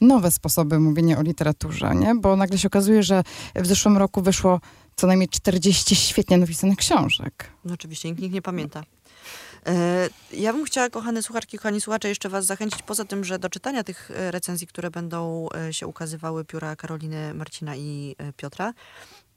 [0.00, 2.14] nowe sposoby mówienia o literaturze, nie?
[2.14, 3.22] Bo nagle się okazuje, że
[3.54, 4.60] w zeszłym roku wyszło
[4.96, 7.50] co najmniej 40 świetnie napisanych książek.
[7.64, 8.82] No oczywiście, nikt, nikt nie pamięta.
[9.66, 13.48] E, Ja bym chciała, kochane słucharki, kochani słuchacze, jeszcze was zachęcić, poza tym, że do
[13.50, 18.72] czytania tych e, recenzji, które będą e, się ukazywały, pióra Karoliny, Marcina i e, Piotra,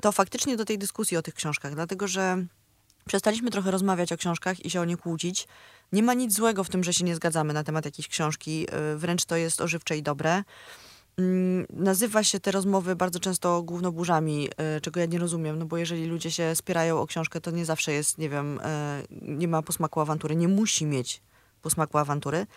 [0.02, 2.46] to faktycznie do tej dyskusji o tych książkach, dlatego że
[3.08, 5.48] przestaliśmy trochę rozmawiać o książkach i się o nie kłócić.
[5.92, 8.96] Nie ma nic złego w tym, że się nie zgadzamy na temat jakiejś książki, e,
[8.96, 10.44] wręcz to jest ożywcze i dobre.
[11.18, 15.78] Mm, Nazywa się te rozmowy bardzo często głównoburzami, e, czego ja nie rozumiem, no bo
[15.78, 19.62] jeżeli ludzie się spierają o książkę, to nie zawsze jest, nie wiem, e, nie ma
[19.62, 21.22] posmaku awantury, nie musi mieć
[21.62, 22.48] posmaku awantury.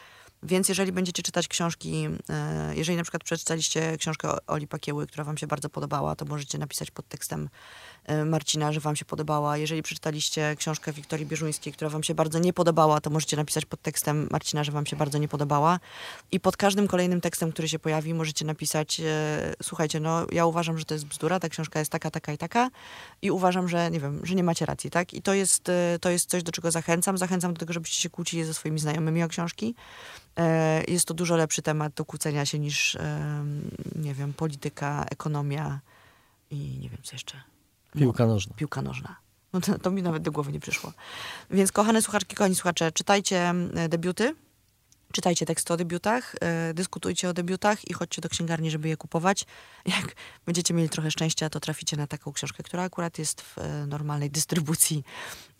[0.44, 5.38] Więc jeżeli będziecie czytać książki, e, jeżeli na przykład przeczytaliście książkę Oli Pakieły, która wam
[5.38, 7.48] się bardzo podobała, to możecie napisać pod tekstem
[8.04, 9.56] e, Marcina, że wam się podobała.
[9.56, 13.82] Jeżeli przeczytaliście książkę Wiktorii Bieżuńskiej, która wam się bardzo nie podobała, to możecie napisać pod
[13.82, 15.80] tekstem Marcina, że wam się bardzo nie podobała.
[16.32, 20.78] I pod każdym kolejnym tekstem, który się pojawi, możecie napisać, e, słuchajcie, no ja uważam,
[20.78, 22.70] że to jest bzdura, ta książka jest taka, taka i taka
[23.22, 25.14] i uważam, że nie wiem, że nie macie racji, tak?
[25.14, 25.70] I to jest,
[26.00, 27.18] to jest coś, do czego zachęcam.
[27.18, 29.74] Zachęcam do tego, żebyście się kłócili ze swoimi znajomymi o książki.
[30.38, 32.98] E, Jest to dużo lepszy temat do kłócenia się niż,
[33.96, 35.80] nie wiem, polityka, ekonomia
[36.50, 37.42] i nie wiem co jeszcze.
[37.98, 38.54] Piłka nożna.
[38.56, 39.16] Piłka nożna.
[39.52, 40.92] No to, to mi nawet do głowy nie przyszło.
[41.50, 43.54] Więc kochane słuchaczki, kochani słuchacze, czytajcie
[43.88, 44.34] debiuty,
[45.14, 49.44] czytajcie teksty o debiutach, e, dyskutujcie o debiutach i chodźcie do księgarni, żeby je kupować.
[49.96, 50.14] Jak
[50.46, 54.30] będziecie mieli trochę szczęścia, to traficie na taką książkę, która akurat jest w e, normalnej
[54.30, 55.04] dystrybucji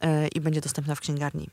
[0.01, 1.51] e, i będzie dostępna w księgarni.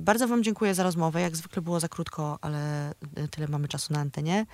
[0.00, 1.20] Bardzo wam dziękuję za rozmowę.
[1.20, 2.92] Jak zwykle było za krótko, ale
[3.30, 4.46] tyle mamy czasu na antenie.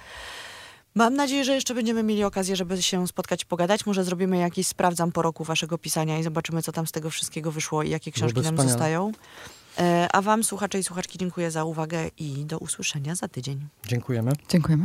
[0.95, 3.87] Mam nadzieję, że jeszcze będziemy mieli okazję, żeby się spotkać i pogadać.
[3.87, 7.53] Może zrobimy jakiś sprawdzam po roku waszego pisania i zobaczymy, co tam z tego wszystkiego
[7.53, 8.69] wyszło i jakie książki nam wspaniale.
[8.69, 9.13] zostają.
[9.79, 13.69] E, A wam, słuchacze i słuchaczki, dziękuję za uwagę i do usłyszenia za tydzień.
[13.87, 14.33] Dziękujemy.
[14.49, 14.85] Dziękujemy.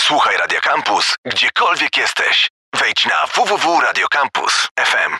[0.00, 2.50] Słuchaj Radio Campus, gdziekolwiek jesteś.
[2.80, 5.12] Wejdź na www.radiocampus.fm.